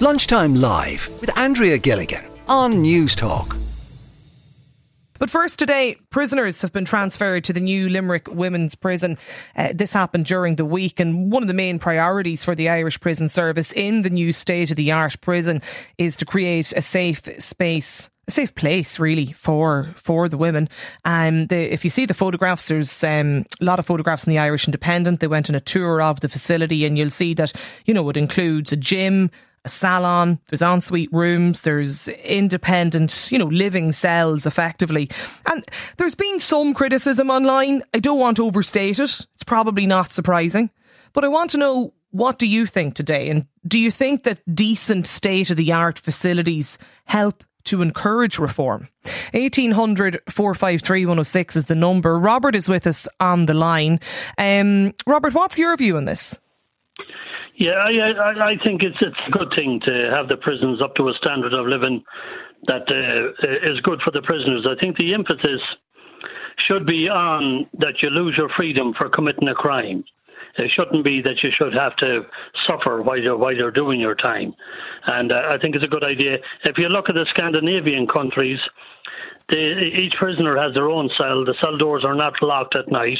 Lunchtime 0.00 0.54
Live 0.54 1.08
with 1.20 1.36
Andrea 1.36 1.76
Gilligan 1.76 2.24
on 2.46 2.74
Newstalk. 2.74 3.58
But 5.18 5.28
first 5.28 5.58
today, 5.58 5.96
prisoners 6.10 6.62
have 6.62 6.72
been 6.72 6.84
transferred 6.84 7.42
to 7.44 7.52
the 7.52 7.58
new 7.58 7.88
Limerick 7.88 8.28
Women's 8.28 8.76
Prison. 8.76 9.18
Uh, 9.56 9.70
this 9.74 9.92
happened 9.92 10.26
during 10.26 10.54
the 10.54 10.64
week, 10.64 11.00
and 11.00 11.32
one 11.32 11.42
of 11.42 11.48
the 11.48 11.52
main 11.52 11.80
priorities 11.80 12.44
for 12.44 12.54
the 12.54 12.68
Irish 12.68 13.00
Prison 13.00 13.28
Service 13.28 13.72
in 13.72 14.02
the 14.02 14.10
new 14.10 14.32
state 14.32 14.70
of 14.70 14.76
the 14.76 14.92
art 14.92 15.20
prison 15.20 15.60
is 15.98 16.14
to 16.18 16.24
create 16.24 16.72
a 16.76 16.82
safe 16.82 17.22
space 17.42 18.08
a 18.28 18.30
safe 18.30 18.54
place 18.54 18.98
really 18.98 19.32
for 19.32 19.88
for 19.96 20.28
the 20.28 20.36
women. 20.36 20.68
Um, 21.04 21.46
the, 21.46 21.72
if 21.72 21.82
you 21.82 21.90
see 21.90 22.04
the 22.06 22.14
photographs, 22.14 22.68
there's 22.68 23.02
um, 23.02 23.46
a 23.60 23.64
lot 23.64 23.78
of 23.78 23.86
photographs 23.86 24.26
in 24.26 24.30
the 24.30 24.38
Irish 24.38 24.68
Independent. 24.68 25.20
They 25.20 25.26
went 25.26 25.48
on 25.48 25.56
a 25.56 25.60
tour 25.60 26.02
of 26.02 26.20
the 26.20 26.28
facility, 26.28 26.84
and 26.84 26.96
you'll 26.96 27.10
see 27.10 27.34
that 27.34 27.52
you 27.86 27.94
know 27.94 28.08
it 28.10 28.18
includes 28.18 28.70
a 28.70 28.76
gym, 28.76 29.30
a 29.68 29.70
salon, 29.70 30.38
there's 30.48 30.62
ensuite 30.62 31.12
rooms, 31.12 31.62
there's 31.62 32.08
independent, 32.08 33.28
you 33.30 33.38
know, 33.38 33.46
living 33.46 33.92
cells 33.92 34.46
effectively. 34.46 35.10
And 35.46 35.62
there's 35.98 36.14
been 36.14 36.40
some 36.40 36.72
criticism 36.72 37.30
online. 37.30 37.82
I 37.92 37.98
don't 37.98 38.18
want 38.18 38.38
to 38.38 38.46
overstate 38.46 38.98
it. 38.98 39.26
It's 39.34 39.44
probably 39.44 39.86
not 39.86 40.10
surprising. 40.10 40.70
But 41.12 41.24
I 41.24 41.28
want 41.28 41.50
to 41.50 41.58
know 41.58 41.92
what 42.10 42.38
do 42.38 42.46
you 42.46 42.64
think 42.64 42.94
today? 42.94 43.28
And 43.28 43.46
do 43.66 43.78
you 43.78 43.90
think 43.90 44.24
that 44.24 44.40
decent 44.52 45.06
state 45.06 45.50
of 45.50 45.58
the 45.58 45.72
art 45.72 45.98
facilities 45.98 46.78
help 47.04 47.44
to 47.64 47.82
encourage 47.82 48.38
reform. 48.38 48.88
1800 49.32 50.22
453 50.30 51.04
106 51.04 51.56
is 51.56 51.64
the 51.66 51.74
number. 51.74 52.18
Robert 52.18 52.54
is 52.54 52.66
with 52.66 52.86
us 52.86 53.06
on 53.20 53.44
the 53.44 53.52
line. 53.52 54.00
Um, 54.38 54.94
Robert, 55.06 55.34
what's 55.34 55.58
your 55.58 55.76
view 55.76 55.98
on 55.98 56.06
this? 56.06 56.38
Yeah, 57.58 57.74
I, 57.74 58.50
I, 58.50 58.54
think 58.64 58.84
it's 58.84 58.96
it's 59.00 59.18
a 59.26 59.30
good 59.32 59.52
thing 59.56 59.80
to 59.84 60.10
have 60.14 60.28
the 60.28 60.36
prisons 60.36 60.80
up 60.80 60.94
to 60.94 61.08
a 61.08 61.12
standard 61.20 61.52
of 61.52 61.66
living 61.66 62.04
that 62.68 62.86
uh, 62.86 63.68
is 63.68 63.80
good 63.82 63.98
for 64.04 64.12
the 64.12 64.22
prisoners. 64.22 64.64
I 64.70 64.78
think 64.80 64.96
the 64.96 65.12
emphasis 65.12 65.60
should 66.68 66.86
be 66.86 67.08
on 67.08 67.66
that 67.80 67.94
you 68.00 68.10
lose 68.10 68.36
your 68.38 68.48
freedom 68.56 68.94
for 68.96 69.08
committing 69.08 69.48
a 69.48 69.54
crime. 69.54 70.04
It 70.56 70.70
shouldn't 70.78 71.04
be 71.04 71.20
that 71.22 71.34
you 71.42 71.50
should 71.58 71.74
have 71.74 71.96
to 71.96 72.22
suffer 72.70 73.02
while 73.02 73.18
you're 73.18 73.36
while 73.36 73.54
you're 73.54 73.72
doing 73.72 73.98
your 73.98 74.14
time, 74.14 74.54
and 75.06 75.32
uh, 75.32 75.50
I 75.50 75.58
think 75.58 75.74
it's 75.74 75.84
a 75.84 75.88
good 75.88 76.04
idea. 76.04 76.38
If 76.62 76.78
you 76.78 76.86
look 76.88 77.08
at 77.08 77.16
the 77.16 77.26
Scandinavian 77.34 78.06
countries, 78.06 78.60
they, 79.50 79.66
each 79.98 80.14
prisoner 80.16 80.56
has 80.56 80.74
their 80.74 80.88
own 80.88 81.10
cell. 81.20 81.44
The 81.44 81.54
cell 81.60 81.76
doors 81.76 82.04
are 82.06 82.14
not 82.14 82.34
locked 82.40 82.76
at 82.76 82.88
night, 82.88 83.18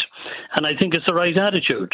and 0.54 0.64
I 0.64 0.78
think 0.78 0.94
it's 0.94 1.06
the 1.08 1.14
right 1.14 1.36
attitude. 1.36 1.92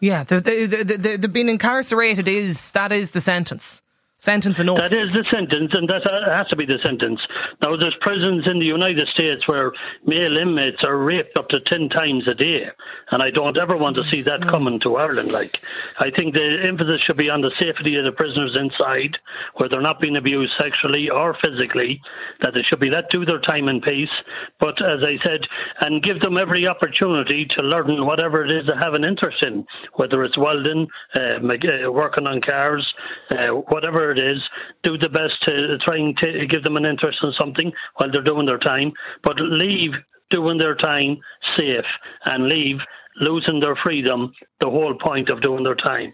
Yeah, 0.00 0.24
the, 0.24 0.40
the, 0.40 0.96
the, 0.96 1.16
the, 1.16 1.28
being 1.28 1.48
incarcerated 1.48 2.28
is 2.28 2.70
that 2.72 2.92
is 2.92 3.12
the 3.12 3.20
sentence. 3.20 3.82
Sentence 4.18 4.58
enough. 4.58 4.78
That 4.78 4.94
is 4.94 5.12
the 5.12 5.26
sentence, 5.30 5.72
and 5.74 5.86
that 5.90 6.00
has 6.08 6.48
to 6.48 6.56
be 6.56 6.64
the 6.64 6.78
sentence. 6.82 7.20
Now, 7.60 7.76
there's 7.76 7.94
prisons 8.00 8.48
in 8.50 8.58
the 8.58 8.64
United 8.64 9.06
States 9.12 9.46
where 9.46 9.72
male 10.06 10.38
inmates 10.38 10.82
are 10.84 10.96
raped 10.96 11.38
up 11.38 11.50
to 11.50 11.60
10 11.60 11.90
times 11.90 12.26
a 12.26 12.32
day, 12.32 12.64
and 13.10 13.22
I 13.22 13.28
don't 13.28 13.58
ever 13.58 13.76
want 13.76 13.96
to 13.96 14.04
see 14.04 14.22
that 14.22 14.40
mm. 14.40 14.48
coming 14.48 14.80
to 14.80 14.96
Ireland. 14.96 15.32
Like, 15.32 15.60
I 16.00 16.08
think 16.08 16.32
the 16.32 16.64
emphasis 16.66 16.96
should 17.06 17.18
be 17.18 17.28
on 17.28 17.42
the 17.42 17.52
safety 17.60 17.96
of 17.96 18.06
the 18.06 18.12
prisoners 18.12 18.56
inside, 18.58 19.18
where 19.56 19.68
they're 19.68 19.82
not 19.82 20.00
being 20.00 20.16
abused 20.16 20.54
sexually 20.58 21.10
or 21.10 21.36
physically, 21.44 22.00
that 22.40 22.54
they 22.54 22.62
should 22.70 22.80
be 22.80 22.88
let 22.88 23.10
do 23.10 23.26
their 23.26 23.40
time 23.40 23.68
in 23.68 23.82
peace, 23.82 24.16
but 24.58 24.80
as 24.80 25.04
I 25.04 25.20
said, 25.28 25.40
and 25.82 26.02
give 26.02 26.20
them 26.20 26.38
every 26.38 26.66
opportunity 26.66 27.46
to 27.58 27.64
learn 27.64 28.06
whatever 28.06 28.46
it 28.46 28.50
is 28.50 28.66
they 28.66 28.80
have 28.80 28.94
an 28.94 29.04
interest 29.04 29.42
in, 29.42 29.66
whether 29.96 30.24
it's 30.24 30.38
welding, 30.38 30.88
uh, 31.20 31.36
uh 31.36 31.92
working 31.92 32.26
on 32.26 32.40
cars, 32.40 32.86
uh, 33.30 33.48
whatever 33.68 34.05
whatever 34.06 34.28
it 34.28 34.36
is, 34.36 34.42
do 34.82 34.98
the 34.98 35.08
best 35.08 35.34
to 35.46 35.78
try 35.84 35.96
and 35.96 36.16
t- 36.18 36.46
give 36.48 36.62
them 36.62 36.76
an 36.76 36.84
interest 36.84 37.18
in 37.22 37.32
something 37.40 37.72
while 37.96 38.10
they're 38.10 38.22
doing 38.22 38.46
their 38.46 38.58
time, 38.58 38.92
but 39.22 39.36
leave 39.38 39.92
doing 40.30 40.58
their 40.58 40.74
time 40.74 41.18
safe 41.56 41.84
and 42.24 42.48
leave 42.48 42.78
losing 43.20 43.60
their 43.60 43.76
freedom 43.84 44.32
the 44.60 44.68
whole 44.68 44.94
point 45.02 45.30
of 45.30 45.40
doing 45.40 45.64
their 45.64 45.76
time. 45.76 46.12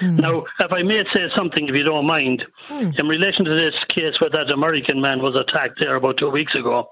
Mm. 0.00 0.20
Now, 0.20 0.44
if 0.60 0.72
I 0.72 0.82
may 0.82 1.02
say 1.14 1.24
something, 1.36 1.68
if 1.68 1.74
you 1.74 1.84
don't 1.84 2.06
mind, 2.06 2.42
mm. 2.68 2.98
in 2.98 3.06
relation 3.08 3.44
to 3.44 3.56
this 3.56 3.74
case 3.88 4.14
where 4.20 4.30
that 4.30 4.50
American 4.52 5.00
man 5.00 5.20
was 5.20 5.34
attacked 5.34 5.78
there 5.80 5.96
about 5.96 6.16
two 6.18 6.30
weeks 6.30 6.54
ago. 6.54 6.88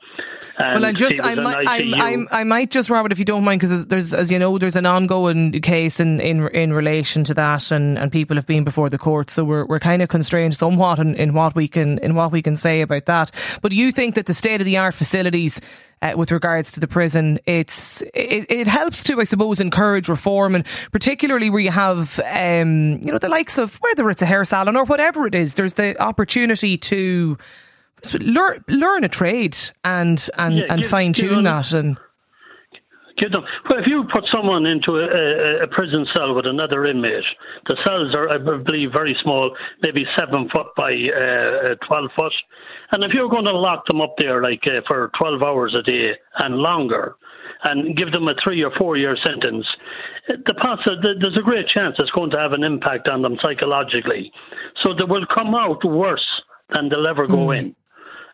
well, 0.59 0.84
I 0.84 0.93
just, 0.93 1.22
I 1.22 1.34
might, 1.34 1.69
I, 1.69 1.77
I, 1.94 2.41
I, 2.41 2.44
might 2.44 2.71
just, 2.71 2.91
Robert, 2.91 3.12
if 3.12 3.19
you 3.19 3.25
don't 3.25 3.44
mind, 3.44 3.61
because 3.61 3.87
there's, 3.87 4.12
as 4.12 4.31
you 4.31 4.39
know, 4.39 4.59
there's 4.59 4.77
an 4.77 4.87
ongoing 4.87 5.53
case 5.61 6.00
in, 6.00 6.21
in, 6.21 6.49
in 6.49 6.72
relation 6.72 7.25
to 7.25 7.34
that, 7.34 7.71
and, 7.71 7.99
and 7.99 8.11
people 8.11 8.37
have 8.37 8.47
been 8.47 8.65
before 8.65 8.91
the 8.91 8.99
court, 8.99 9.31
so 9.31 9.44
we're, 9.44 9.67
we're 9.67 9.81
kind 9.81 10.03
of 10.03 10.09
constrained 10.09 10.56
somewhat 10.56 10.99
in, 10.99 11.15
in 11.17 11.34
what 11.34 11.55
we 11.55 11.69
can, 11.69 11.99
in 11.99 12.15
what 12.15 12.33
we 12.33 12.43
can 12.43 12.56
say 12.56 12.81
about 12.81 13.06
that. 13.06 13.31
But 13.62 13.73
you 13.73 13.93
think 13.93 14.17
that 14.17 14.27
the 14.27 14.34
state 14.34 14.61
of 14.61 14.65
the 14.65 14.78
art 14.78 14.94
facilities 14.94 15.61
uh, 16.03 16.12
with 16.17 16.31
regards 16.31 16.73
to 16.73 16.81
the 16.81 16.87
prison. 16.87 17.38
It's 17.47 18.03
it, 18.15 18.47
it 18.50 18.67
helps 18.67 19.03
to, 19.05 19.21
I 19.21 19.25
suppose, 19.25 19.61
encourage 19.61 20.09
reform, 20.09 20.55
and 20.55 20.67
particularly 20.93 21.50
where 21.50 21.61
you 21.61 21.71
have, 21.71 22.21
um, 22.21 22.95
you 23.02 23.12
know, 23.12 23.18
the 23.18 23.28
likes 23.28 23.58
of 23.58 23.76
whether 23.76 24.08
it's 24.10 24.22
a 24.22 24.26
hair 24.26 24.44
salon 24.44 24.76
or 24.76 24.84
whatever 24.84 25.26
it 25.26 25.34
is. 25.34 25.54
There's 25.54 25.74
the 25.74 26.00
opportunity 26.00 26.76
to 26.78 27.38
learn 28.14 28.64
learn 28.68 29.04
a 29.04 29.08
trade 29.08 29.56
and 29.84 30.28
and, 30.38 30.56
yeah, 30.56 30.64
and 30.68 30.84
fine 30.84 31.12
tune 31.12 31.44
that 31.44 31.72
and. 31.72 31.98
Give 33.18 33.32
them. 33.32 33.44
Well, 33.70 33.78
if 33.78 33.86
you 33.86 34.04
put 34.12 34.24
someone 34.30 34.66
into 34.66 34.92
a, 34.92 35.64
a, 35.64 35.66
prison 35.68 36.06
cell 36.14 36.34
with 36.34 36.44
another 36.44 36.84
inmate, 36.84 37.24
the 37.66 37.74
cells 37.82 38.14
are, 38.14 38.28
I 38.28 38.36
believe, 38.36 38.92
very 38.92 39.16
small, 39.22 39.56
maybe 39.82 40.04
seven 40.18 40.50
foot 40.54 40.66
by 40.76 40.90
uh, 40.90 41.76
twelve 41.88 42.10
foot. 42.14 42.34
And 42.92 43.02
if 43.04 43.12
you're 43.14 43.28
going 43.28 43.46
to 43.46 43.56
lock 43.56 43.86
them 43.86 44.00
up 44.00 44.14
there 44.18 44.42
like 44.42 44.62
uh, 44.66 44.80
for 44.88 45.10
12 45.18 45.42
hours 45.42 45.74
a 45.74 45.82
day 45.82 46.12
and 46.38 46.56
longer, 46.56 47.16
and 47.69 47.97
give 47.97 48.12
them 48.12 48.28
a 48.28 48.34
three 48.43 48.62
or 48.62 48.72
four 48.78 48.97
year 48.97 49.16
sentence, 49.27 49.66
the 50.28 50.54
possi- 50.54 51.21
there's 51.21 51.37
a 51.37 51.43
great 51.43 51.66
chance 51.69 51.94
it's 51.99 52.10
going 52.10 52.31
to 52.31 52.38
have 52.38 52.53
an 52.53 52.62
impact 52.62 53.09
on 53.09 53.22
them 53.22 53.37
psychologically. 53.43 54.32
So 54.84 54.93
they 54.94 55.04
will 55.04 55.27
come 55.34 55.54
out 55.54 55.84
worse 55.84 56.26
than 56.75 56.88
they'll 56.88 57.06
ever 57.06 57.26
go 57.26 57.49
mm. 57.49 57.59
in 57.59 57.76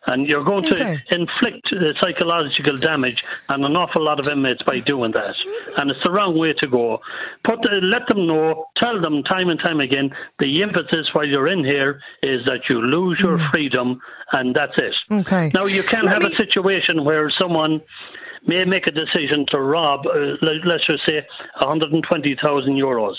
and 0.07 0.27
you're 0.27 0.43
going 0.43 0.63
to 0.63 0.97
inflict 1.11 1.67
uh, 1.71 1.93
psychological 2.01 2.75
damage 2.75 3.23
on 3.49 3.63
an 3.63 3.75
awful 3.75 4.03
lot 4.03 4.19
of 4.19 4.27
inmates 4.27 4.61
by 4.63 4.79
doing 4.79 5.11
that. 5.13 5.33
And 5.77 5.89
it's 5.91 5.99
the 6.03 6.11
wrong 6.11 6.37
way 6.37 6.53
to 6.59 6.67
go. 6.67 6.99
Put, 7.45 7.59
uh, 7.59 7.79
let 7.81 8.07
them 8.09 8.27
know, 8.27 8.65
tell 8.77 8.99
them 9.01 9.23
time 9.23 9.49
and 9.49 9.59
time 9.59 9.79
again, 9.79 10.11
the 10.39 10.61
emphasis 10.61 11.07
while 11.13 11.25
you're 11.25 11.47
in 11.47 11.63
here 11.63 12.01
is 12.21 12.41
that 12.45 12.61
you 12.69 12.81
lose 12.81 13.17
your 13.19 13.37
mm. 13.37 13.51
freedom, 13.51 14.01
and 14.33 14.53
that's 14.55 14.73
it. 14.77 14.93
Okay. 15.11 15.51
Now, 15.53 15.65
you 15.65 15.83
can 15.83 16.05
let 16.05 16.13
have 16.13 16.23
me... 16.23 16.33
a 16.33 16.35
situation 16.35 17.05
where 17.05 17.31
someone 17.39 17.81
may 18.47 18.65
make 18.65 18.87
a 18.87 18.91
decision 18.91 19.45
to 19.51 19.59
rob, 19.59 20.01
uh, 20.05 20.35
let's 20.41 20.85
just 20.85 21.03
say, 21.07 21.21
120,000 21.61 22.73
euros, 22.73 23.15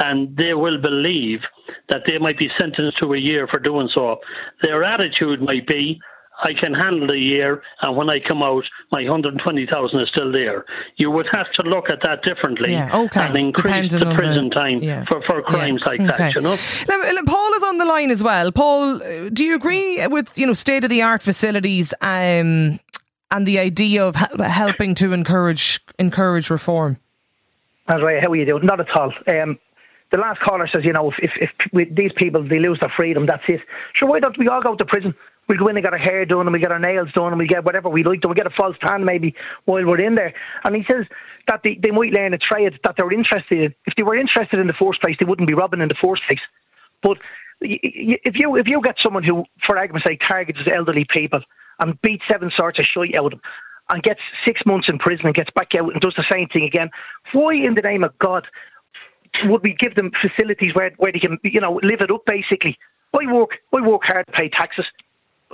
and 0.00 0.36
they 0.36 0.54
will 0.54 0.80
believe 0.80 1.40
that 1.88 2.02
they 2.06 2.18
might 2.18 2.38
be 2.38 2.48
sentenced 2.58 2.98
to 2.98 3.12
a 3.14 3.18
year 3.18 3.46
for 3.50 3.58
doing 3.60 3.88
so. 3.94 4.16
Their 4.62 4.82
attitude 4.84 5.40
might 5.40 5.66
be, 5.66 6.00
I 6.42 6.50
can 6.60 6.74
handle 6.74 7.06
the 7.06 7.18
year, 7.18 7.62
and 7.82 7.96
when 7.96 8.10
I 8.10 8.18
come 8.26 8.42
out, 8.42 8.64
my 8.90 9.02
120,000 9.02 10.00
is 10.00 10.08
still 10.12 10.32
there. 10.32 10.64
You 10.96 11.10
would 11.10 11.26
have 11.30 11.50
to 11.60 11.68
look 11.68 11.84
at 11.90 11.98
that 12.02 12.22
differently 12.24 12.72
yeah, 12.72 12.90
okay. 12.92 13.20
and 13.20 13.36
increase 13.36 13.92
Depending 13.92 14.08
the 14.08 14.14
prison 14.14 14.48
the, 14.48 14.54
time 14.54 14.82
yeah. 14.82 15.04
for, 15.04 15.22
for 15.28 15.42
crimes 15.42 15.80
yeah, 15.84 15.90
like 15.90 16.00
okay. 16.00 16.16
that, 16.18 16.34
you 16.34 16.40
know? 16.40 16.56
Now, 16.88 17.22
Paul 17.24 17.54
is 17.54 17.62
on 17.62 17.78
the 17.78 17.84
line 17.84 18.10
as 18.10 18.22
well. 18.22 18.50
Paul, 18.50 18.98
do 19.32 19.44
you 19.44 19.54
agree 19.54 20.04
with, 20.08 20.36
you 20.36 20.46
know, 20.46 20.54
state-of-the-art 20.54 21.22
facilities 21.22 21.94
um, 22.00 22.80
and 23.34 23.46
the 23.46 23.58
idea 23.58 24.06
of 24.06 24.14
helping 24.14 24.94
to 24.96 25.12
encourage 25.12 25.80
encourage 25.98 26.50
reform? 26.50 26.98
That's 27.88 28.02
right. 28.02 28.22
How 28.24 28.30
are 28.30 28.36
you 28.36 28.46
doing? 28.46 28.64
Not 28.64 28.80
at 28.80 28.86
all. 28.96 29.12
Um, 29.30 29.58
the 30.12 30.18
last 30.18 30.40
caller 30.40 30.68
says, 30.72 30.84
you 30.84 30.92
know, 30.92 31.10
if, 31.10 31.32
if, 31.40 31.50
if 31.72 31.94
these 31.94 32.12
people, 32.16 32.46
they 32.46 32.60
lose 32.60 32.78
their 32.80 32.92
freedom, 32.96 33.26
that's 33.26 33.42
it. 33.48 33.60
Sure, 33.94 34.08
why 34.08 34.20
don't 34.20 34.38
we 34.38 34.48
all 34.48 34.62
go 34.62 34.76
to 34.76 34.84
prison? 34.84 35.14
we 35.48 35.58
go 35.58 35.68
in 35.68 35.76
and 35.76 35.84
get 35.84 35.92
our 35.92 35.98
hair 35.98 36.24
done 36.24 36.46
and 36.46 36.52
we 36.52 36.58
get 36.58 36.72
our 36.72 36.78
nails 36.78 37.08
done 37.14 37.32
and 37.32 37.38
we 37.38 37.46
get 37.46 37.64
whatever 37.64 37.90
we 37.90 38.02
like. 38.02 38.22
Do 38.22 38.28
we 38.28 38.34
get 38.34 38.46
a 38.46 38.56
false 38.56 38.76
tan 38.80 39.04
maybe 39.04 39.34
while 39.66 39.84
we're 39.84 40.00
in 40.00 40.14
there? 40.14 40.32
And 40.64 40.74
he 40.74 40.84
says 40.90 41.04
that 41.48 41.60
they, 41.62 41.78
they 41.82 41.90
might 41.90 42.12
learn 42.12 42.32
a 42.32 42.38
trade 42.38 42.72
that 42.82 42.94
they're 42.96 43.12
interested 43.12 43.58
in. 43.58 43.74
If 43.84 43.94
they 43.96 44.04
were 44.04 44.16
interested 44.16 44.58
in 44.58 44.66
the 44.66 44.72
first 44.80 45.02
place, 45.02 45.16
they 45.20 45.26
wouldn't 45.26 45.48
be 45.48 45.52
robbing 45.52 45.82
in 45.82 45.88
the 45.88 46.00
first 46.02 46.22
place. 46.26 46.40
But 47.02 47.18
if 47.60 48.34
you 48.34 48.56
if 48.56 48.66
you 48.66 48.80
get 48.82 48.96
someone 49.02 49.22
who, 49.22 49.44
for 49.66 49.76
argument's 49.76 50.08
sake, 50.08 50.20
targets 50.26 50.60
elderly 50.74 51.06
people 51.08 51.40
and 51.80 52.00
beats 52.02 52.24
seven 52.30 52.50
sorts 52.56 52.78
of 52.78 52.86
shit 52.86 53.14
out 53.14 53.26
of 53.26 53.30
them 53.32 53.40
and 53.90 54.02
gets 54.02 54.20
six 54.46 54.60
months 54.64 54.86
in 54.90 54.98
prison 54.98 55.26
and 55.26 55.34
gets 55.34 55.50
back 55.54 55.68
out 55.78 55.92
and 55.92 56.00
does 56.00 56.14
the 56.16 56.24
same 56.32 56.48
thing 56.48 56.64
again, 56.64 56.90
why 57.32 57.54
in 57.54 57.74
the 57.74 57.82
name 57.82 58.02
of 58.04 58.18
God 58.18 58.46
would 59.44 59.62
we 59.62 59.76
give 59.78 59.94
them 59.94 60.10
facilities 60.22 60.72
where, 60.74 60.92
where 60.96 61.12
they 61.12 61.18
can, 61.18 61.38
you 61.42 61.60
know, 61.60 61.80
live 61.82 62.00
it 62.00 62.10
up 62.10 62.22
basically? 62.26 62.78
Why 63.10 63.30
work, 63.32 63.50
why 63.70 63.86
work 63.86 64.02
hard 64.04 64.26
to 64.26 64.32
pay 64.32 64.48
taxes? 64.48 64.86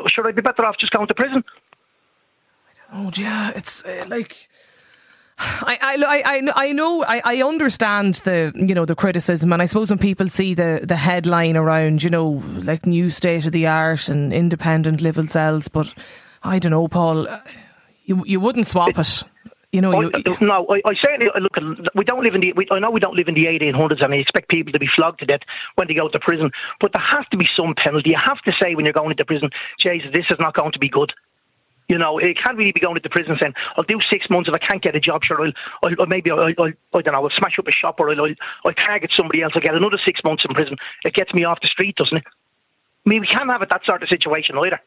should 0.08 0.26
I 0.26 0.32
be 0.32 0.42
better 0.42 0.64
off 0.64 0.76
just 0.78 0.92
going 0.92 1.08
to 1.08 1.14
prison? 1.14 1.44
Oh 2.92 3.10
yeah, 3.14 3.52
it's 3.54 3.84
uh, 3.84 4.06
like 4.08 4.48
I, 5.42 5.78
I, 5.80 6.22
I, 6.24 6.66
I 6.66 6.72
know 6.72 7.02
I, 7.04 7.22
I 7.24 7.42
understand 7.42 8.16
the 8.24 8.52
you 8.54 8.74
know 8.74 8.84
the 8.84 8.94
criticism 8.94 9.52
and 9.52 9.62
I 9.62 9.66
suppose 9.66 9.88
when 9.90 9.98
people 9.98 10.28
see 10.28 10.54
the, 10.54 10.80
the 10.82 10.96
headline 10.96 11.56
around 11.56 12.02
you 12.02 12.10
know 12.10 12.42
like 12.62 12.84
new 12.84 13.10
state 13.10 13.46
of 13.46 13.52
the 13.52 13.66
art 13.66 14.08
and 14.08 14.32
independent 14.32 15.00
live 15.00 15.30
cells 15.30 15.68
but 15.68 15.92
I 16.42 16.58
don't 16.58 16.72
know 16.72 16.88
Paul 16.88 17.28
uh, 17.28 17.40
you 18.04 18.22
you 18.26 18.38
wouldn't 18.38 18.66
swap 18.66 18.98
it 18.98 19.24
you 19.72 19.80
know, 19.80 20.00
you, 20.00 20.10
I, 20.12 20.36
no, 20.40 20.66
I, 20.68 20.82
I 20.84 20.94
certainly 20.98 21.30
uh, 21.30 21.38
look. 21.38 21.54
We 21.94 22.02
don't 22.02 22.24
live 22.24 22.34
in 22.34 22.40
the. 22.40 22.52
We, 22.56 22.66
I 22.72 22.80
know 22.80 22.90
we 22.90 22.98
don't 22.98 23.14
live 23.14 23.28
in 23.28 23.34
the 23.34 23.46
1800s, 23.46 24.02
and 24.02 24.12
I 24.12 24.16
expect 24.16 24.48
people 24.48 24.72
to 24.72 24.80
be 24.80 24.88
flogged 24.96 25.20
to 25.20 25.26
death 25.26 25.46
when 25.76 25.86
they 25.86 25.94
go 25.94 26.08
to 26.08 26.18
prison. 26.18 26.50
But 26.80 26.90
there 26.92 27.06
has 27.08 27.24
to 27.30 27.36
be 27.36 27.46
some 27.56 27.74
penalty. 27.78 28.10
You 28.10 28.18
have 28.18 28.42
to 28.46 28.52
say 28.60 28.74
when 28.74 28.84
you're 28.84 28.98
going 28.98 29.12
into 29.12 29.24
prison, 29.24 29.50
Jesus, 29.78 30.10
this 30.12 30.26
is 30.28 30.38
not 30.40 30.54
going 30.54 30.72
to 30.72 30.80
be 30.80 30.88
good. 30.88 31.12
You 31.90 31.98
know, 31.98 32.18
it 32.18 32.36
can't 32.38 32.56
really 32.56 32.70
be 32.70 32.78
going 32.78 32.96
into 32.96 33.10
prison 33.10 33.36
saying, 33.42 33.52
I'll 33.76 33.82
do 33.82 33.98
six 34.12 34.30
months 34.30 34.48
if 34.48 34.54
I 34.54 34.64
can't 34.64 34.80
get 34.80 34.94
a 34.94 35.00
job, 35.00 35.24
sure, 35.24 35.44
I'll, 35.44 35.52
I'll, 35.98 36.06
maybe, 36.06 36.30
I'll, 36.30 36.38
I'll, 36.38 36.70
I 36.94 37.02
don't 37.02 37.12
know, 37.12 37.24
I'll 37.24 37.36
smash 37.36 37.58
up 37.58 37.66
a 37.66 37.72
shop 37.72 37.98
or 37.98 38.10
I'll, 38.10 38.20
I'll, 38.20 38.34
I'll 38.64 38.74
target 38.74 39.10
somebody 39.18 39.42
else, 39.42 39.54
I'll 39.56 39.60
get 39.60 39.74
another 39.74 39.98
six 40.06 40.20
months 40.22 40.44
in 40.48 40.54
prison. 40.54 40.76
It 41.04 41.14
gets 41.14 41.34
me 41.34 41.42
off 41.42 41.58
the 41.60 41.66
street, 41.66 41.96
doesn't 41.96 42.18
it? 42.18 42.24
I 42.26 43.08
mean, 43.08 43.22
we 43.22 43.26
can't 43.26 43.50
have 43.50 43.60
it 43.62 43.70
that 43.70 43.80
sort 43.84 44.04
of 44.04 44.08
situation 44.08 44.56
either. 44.56 44.80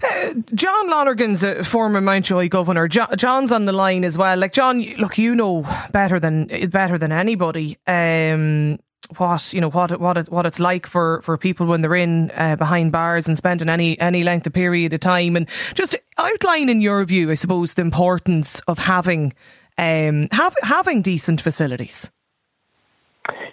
Uh, 0.00 0.34
John 0.54 0.90
Lonergan's 0.90 1.42
a 1.42 1.64
former 1.64 2.00
Mountjoy 2.00 2.48
governor. 2.48 2.86
Jo- 2.86 3.16
John's 3.16 3.50
on 3.50 3.64
the 3.64 3.72
line 3.72 4.04
as 4.04 4.16
well. 4.16 4.38
Like 4.38 4.52
John, 4.52 4.80
look, 4.98 5.18
you 5.18 5.34
know 5.34 5.62
better 5.90 6.20
than 6.20 6.46
better 6.70 6.98
than 6.98 7.10
anybody. 7.10 7.78
Um, 7.88 8.78
what 9.16 9.52
you 9.54 9.60
know 9.60 9.70
what 9.70 9.98
what 10.00 10.18
it, 10.18 10.30
what 10.30 10.46
it's 10.46 10.60
like 10.60 10.86
for, 10.86 11.22
for 11.22 11.38
people 11.38 11.66
when 11.66 11.80
they're 11.80 11.94
in 11.94 12.30
uh, 12.32 12.56
behind 12.56 12.92
bars 12.92 13.26
and 13.26 13.36
spending 13.36 13.68
any 13.68 13.98
any 14.00 14.22
length 14.22 14.46
of 14.46 14.52
period 14.52 14.92
of 14.92 15.00
time. 15.00 15.36
And 15.36 15.48
just 15.74 15.96
outline 16.18 16.68
in 16.68 16.80
your 16.80 17.04
view 17.04 17.30
I 17.30 17.34
suppose 17.34 17.74
the 17.74 17.82
importance 17.82 18.60
of 18.60 18.78
having 18.78 19.32
um 19.78 20.28
have, 20.32 20.54
having 20.62 21.02
decent 21.02 21.40
facilities. 21.40 22.10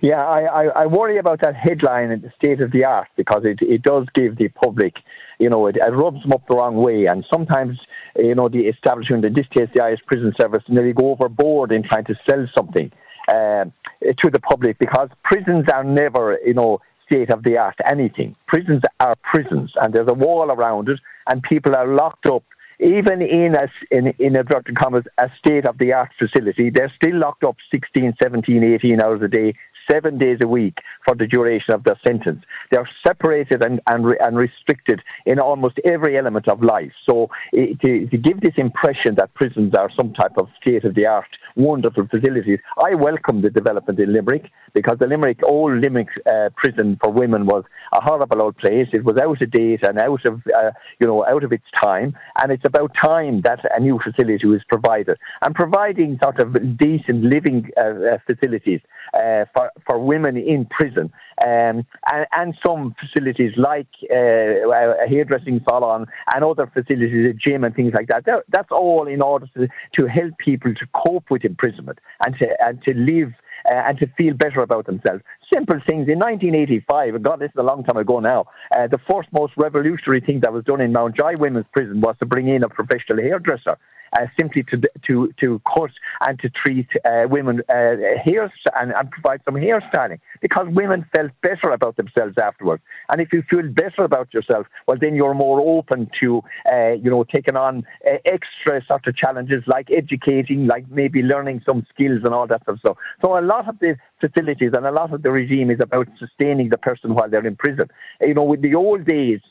Yeah 0.02 0.26
I, 0.26 0.42
I, 0.42 0.66
I 0.84 0.86
worry 0.88 1.18
about 1.18 1.42
that 1.42 1.56
headline 1.56 2.12
in 2.12 2.22
the 2.22 2.32
state 2.36 2.62
of 2.62 2.72
the 2.72 2.84
art 2.84 3.08
because 3.16 3.44
it, 3.46 3.60
it 3.62 3.82
does 3.84 4.08
give 4.14 4.38
the 4.38 4.50
public 4.50 4.96
you 5.40 5.50
know 5.50 5.68
it, 5.68 5.78
it 5.78 5.92
rubs 5.92 6.22
them 6.24 6.34
up 6.34 6.46
the 6.50 6.56
wrong 6.56 6.76
way. 6.76 7.06
And 7.06 7.24
sometimes 7.32 7.80
you 8.18 8.36
know 8.36 8.50
the 8.50 8.68
establishment 8.68 9.24
in 9.24 9.34
this 9.34 9.48
case 9.56 9.70
the 9.74 9.84
Irish 9.84 10.02
prison 10.06 10.34
service 10.40 10.64
nearly 10.68 10.92
go 10.92 11.12
overboard 11.12 11.72
in 11.72 11.84
trying 11.84 12.06
to 12.06 12.16
sell 12.30 12.46
something 12.58 12.92
uh, 13.28 13.66
to 14.02 14.30
the 14.32 14.40
public 14.40 14.78
because 14.80 15.10
prisons 15.24 15.66
are 15.74 15.84
never, 15.84 16.38
you 16.46 16.54
know, 16.54 16.80
state 17.10 17.32
of 17.32 17.44
the 17.44 17.58
art 17.58 17.76
anything. 17.90 18.36
Prisons 18.48 18.82
are 19.00 19.16
prisons, 19.24 19.72
and 19.82 19.94
there's 19.94 20.10
a 20.10 20.14
wall 20.14 20.52
around 20.52 20.90
it, 20.90 21.00
and 21.30 21.42
people 21.44 21.76
are 21.76 21.88
locked 21.88 22.28
up. 22.28 22.44
Even 22.80 23.22
in 23.22 23.56
a, 23.56 23.68
in, 23.90 24.08
in 24.20 24.36
inverted 24.36 24.76
commas, 24.78 25.06
a 25.18 25.30
state 25.40 25.66
of 25.66 25.78
the 25.78 25.94
art 25.94 26.10
facility, 26.20 26.70
they're 26.70 26.92
still 26.96 27.18
locked 27.18 27.44
up 27.44 27.56
16, 27.74 28.16
17, 28.22 28.64
18 28.64 29.02
hours 29.02 29.22
a 29.22 29.30
day, 29.30 29.54
seven 29.90 30.18
days 30.18 30.40
a 30.44 30.48
week 30.48 30.78
for 31.06 31.16
the 31.16 31.28
duration 31.28 31.74
of 31.74 31.84
their 31.84 32.00
sentence. 32.06 32.44
They're 32.72 32.90
separated 33.06 33.64
and, 33.64 33.82
and, 33.88 34.06
and 34.20 34.38
restricted 34.38 35.02
in 35.26 35.40
almost 35.40 35.80
every 35.86 36.18
element 36.18 36.48
of 36.48 36.62
life. 36.64 36.92
So 37.10 37.30
to, 37.54 38.08
to 38.08 38.18
give 38.18 38.42
this 38.42 38.56
impression 38.58 39.16
that 39.18 39.34
prisons 39.34 39.74
are 39.78 39.90
some 39.98 40.14
type 40.14 40.34
of 40.38 40.48
state 40.62 40.84
of 40.86 40.96
the 40.96 41.06
art 41.06 41.28
wonderful 41.56 42.08
facilities. 42.08 42.60
I 42.78 42.96
welcome 42.96 43.42
the 43.42 43.50
development 43.50 44.00
in 44.00 44.14
Limerick 44.14 44.52
because 44.74 44.98
the 45.00 45.08
Limerick 45.08 45.40
old 45.44 45.82
Limerick 45.82 46.10
uh, 46.26 46.50
prison 46.56 46.98
for 47.02 47.12
women 47.12 47.46
was 47.46 47.64
a 47.94 48.02
horrible 48.04 48.44
old 48.44 48.58
place. 48.58 48.88
It 48.92 49.06
was 49.06 49.18
out 49.22 49.42
of 49.42 49.52
date 49.52 49.86
and 49.88 49.98
out 50.00 50.26
of 50.26 50.42
uh, 50.58 50.72
you 51.00 51.08
know 51.08 51.26
out 51.26 51.44
of 51.44 51.52
its 51.52 51.64
time, 51.82 52.16
and 52.42 52.52
it's 52.52 52.66
about 52.66 52.92
time 53.02 53.42
that 53.42 53.60
a 53.76 53.80
new 53.80 54.00
facility 54.04 54.46
was 54.46 54.62
provided 54.68 55.18
and 55.42 55.56
providing 55.56 56.20
sort 56.22 56.40
of 56.40 56.78
decent 56.78 57.24
living 57.24 57.70
uh, 57.78 58.16
uh 58.16 58.18
facilities 58.28 58.82
uh, 59.14 59.46
for 59.56 59.72
for 59.88 60.00
women 60.00 60.38
in 60.38 60.66
prison 60.66 61.12
um, 61.44 61.86
and, 62.12 62.26
and, 62.38 62.54
some 62.66 62.96
facilities 63.00 63.52
like 63.58 63.88
uh, 64.10 64.16
a 64.16 65.08
hairdressing 65.08 65.60
salon 65.68 66.06
and 66.34 66.44
other 66.46 66.66
facilities, 66.74 67.36
a 67.36 67.50
gym 67.50 67.64
and 67.64 67.76
things 67.76 67.94
like 67.96 68.08
that. 68.08 68.24
That's 68.48 68.72
all 68.72 69.08
in 69.08 69.22
order 69.22 69.48
to, 69.58 69.68
to 70.00 70.08
help 70.08 70.38
people 70.38 70.74
to 70.74 70.86
cope 71.06 71.30
with 71.30 71.44
imprisonment 71.44 72.00
and 72.26 72.36
to, 72.40 72.48
and 72.62 72.82
to 72.84 72.94
live 72.94 73.34
uh, 73.70 73.82
and 73.88 73.98
to 74.00 74.08
feel 74.18 74.34
better 74.34 74.62
about 74.62 74.86
themselves. 74.86 75.24
Simple 75.54 75.80
things. 75.88 76.08
In 76.08 76.20
1985, 76.20 77.22
God, 77.22 77.40
this 77.40 77.50
is 77.50 77.58
a 77.58 77.64
long 77.64 77.84
time 77.84 77.98
ago 77.98 78.20
now, 78.20 78.46
uh, 78.76 78.88
the 78.88 79.00
first 79.10 79.30
most 79.32 79.54
revolutionary 79.58 80.22
thing 80.22 80.40
that 80.42 80.52
was 80.52 80.64
done 80.66 80.82
in 80.82 80.92
Mount 80.92 81.16
Mountjoy 81.18 81.40
Women's 81.40 81.66
Prison 81.72 82.02
was 82.02 82.16
to 82.20 82.26
bring 82.26 82.48
in 82.48 82.64
a 82.64 82.70
professional 82.70 83.20
hairdresser 83.20 83.78
uh, 84.14 84.26
simply 84.40 84.64
to 84.64 84.82
to 85.08 85.34
to 85.44 85.62
cut 85.76 85.92
and 86.22 86.40
to 86.40 86.50
treat 86.50 86.88
uh, 87.06 87.24
women 87.30 87.62
uh, 87.70 87.96
hair 88.24 88.52
and, 88.76 88.92
and 88.92 89.12
provide 89.12 89.42
some 89.46 89.56
hairstyling 89.56 90.20
because 90.42 90.68
women 90.70 91.06
felt 91.16 91.32
better 91.42 91.72
about 91.74 91.98
themselves 91.98 92.36
afterwards. 92.42 92.82
And 93.12 93.22
if 93.22 93.30
you 93.34 93.44
feel 93.50 93.68
better 93.70 94.04
about 94.04 94.34
yourself, 94.34 94.68
well, 94.88 94.98
then 95.00 95.16
you're 95.16 95.34
more 95.34 95.60
open 95.60 96.10
to 96.22 96.42
uh, 96.72 96.92
you 96.92 97.10
know 97.10 97.24
taking 97.24 97.56
on 97.56 97.84
uh, 98.08 98.18
extra 98.26 98.84
sort 98.88 99.08
of 99.08 99.16
challenges 99.16 99.64
like 99.68 99.90
educating, 99.92 100.68
like 100.68 100.90
maybe 100.90 101.22
learning 101.22 101.62
some 101.66 101.86
skills 101.94 102.22
and 102.24 102.34
all 102.34 102.48
that 102.48 102.64
sort 102.66 102.76
of 102.76 102.80
stuff. 102.80 102.98
So 103.24 103.38
a 103.38 103.42
lot 103.42 103.68
of 103.68 103.80
the 103.80 103.96
facilities 104.22 104.72
and 104.76 104.86
a 104.86 104.92
lot 104.92 105.14
of 105.14 105.24
the 105.24 105.32
regime 105.36 105.70
is 105.70 105.80
about 105.82 106.08
sustaining 106.20 106.70
the 106.70 106.78
person 106.78 107.14
while 107.14 107.30
they're 107.30 107.46
in 107.46 107.56
prison. 107.56 107.88
You 108.22 108.34
know, 108.34 108.44
with 108.44 108.62
the 108.62 108.76
old 108.76 109.06
days, 109.06 109.42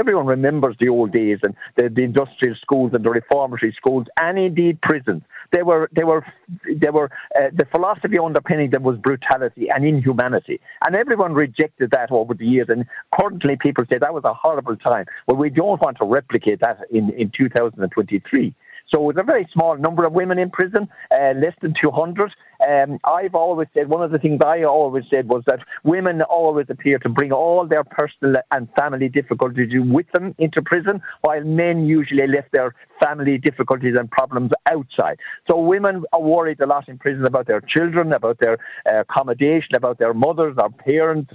everyone 0.00 0.26
remembers 0.26 0.76
the 0.80 0.88
old 0.88 1.12
days 1.12 1.38
and 1.42 1.54
the, 1.76 1.88
the 1.88 2.02
industrial 2.02 2.56
schools 2.60 2.92
and 2.94 3.04
the 3.04 3.10
reformatory 3.10 3.74
schools 3.76 4.06
and 4.20 4.38
indeed 4.38 4.80
prisons. 4.82 5.22
They 5.52 5.62
were, 5.62 5.88
they 5.96 6.04
were, 6.04 6.24
they 6.64 6.90
were. 6.90 7.10
Uh, 7.36 7.48
the 7.52 7.66
philosophy 7.74 8.18
underpinning 8.22 8.70
them 8.70 8.84
was 8.84 8.96
brutality 8.98 9.68
and 9.68 9.84
inhumanity, 9.84 10.60
and 10.86 10.94
everyone 10.94 11.32
rejected 11.32 11.90
that 11.90 12.12
over 12.12 12.34
the 12.34 12.46
years. 12.46 12.68
And 12.68 12.84
currently, 13.18 13.56
people 13.60 13.84
say 13.90 13.98
that 13.98 14.14
was 14.14 14.22
a 14.24 14.32
horrible 14.32 14.76
time. 14.76 15.06
Well, 15.26 15.36
we 15.36 15.50
don't 15.50 15.80
want 15.82 15.98
to 15.98 16.04
replicate 16.04 16.60
that 16.60 16.78
in 16.92 17.10
in 17.10 17.32
2023. 17.36 18.54
So 18.94 19.08
it's 19.08 19.18
a 19.18 19.22
very 19.22 19.48
small 19.52 19.76
number 19.76 20.04
of 20.04 20.12
women 20.12 20.38
in 20.38 20.50
prison, 20.50 20.88
uh, 21.12 21.32
less 21.36 21.54
than 21.62 21.74
200. 21.80 22.32
Um, 22.68 22.98
I've 23.04 23.34
always 23.34 23.68
said, 23.72 23.88
one 23.88 24.02
of 24.02 24.10
the 24.10 24.18
things 24.18 24.40
I 24.44 24.64
always 24.64 25.04
said 25.14 25.28
was 25.28 25.42
that 25.46 25.60
women 25.84 26.22
always 26.22 26.66
appear 26.68 26.98
to 26.98 27.08
bring 27.08 27.32
all 27.32 27.66
their 27.66 27.84
personal 27.84 28.34
and 28.52 28.68
family 28.78 29.08
difficulties 29.08 29.70
with 29.72 30.06
them 30.12 30.34
into 30.38 30.60
prison, 30.60 31.00
while 31.22 31.42
men 31.44 31.86
usually 31.86 32.26
left 32.26 32.48
their 32.52 32.74
family 33.02 33.38
difficulties 33.38 33.94
and 33.98 34.10
problems 34.10 34.50
outside. 34.70 35.18
So 35.50 35.58
women 35.58 36.04
are 36.12 36.20
worried 36.20 36.60
a 36.60 36.66
lot 36.66 36.88
in 36.88 36.98
prison 36.98 37.24
about 37.26 37.46
their 37.46 37.62
children, 37.62 38.12
about 38.12 38.38
their 38.40 38.58
uh, 38.92 39.00
accommodation, 39.00 39.74
about 39.74 39.98
their 39.98 40.12
mothers, 40.12 40.56
their 40.56 40.68
parents, 40.68 41.32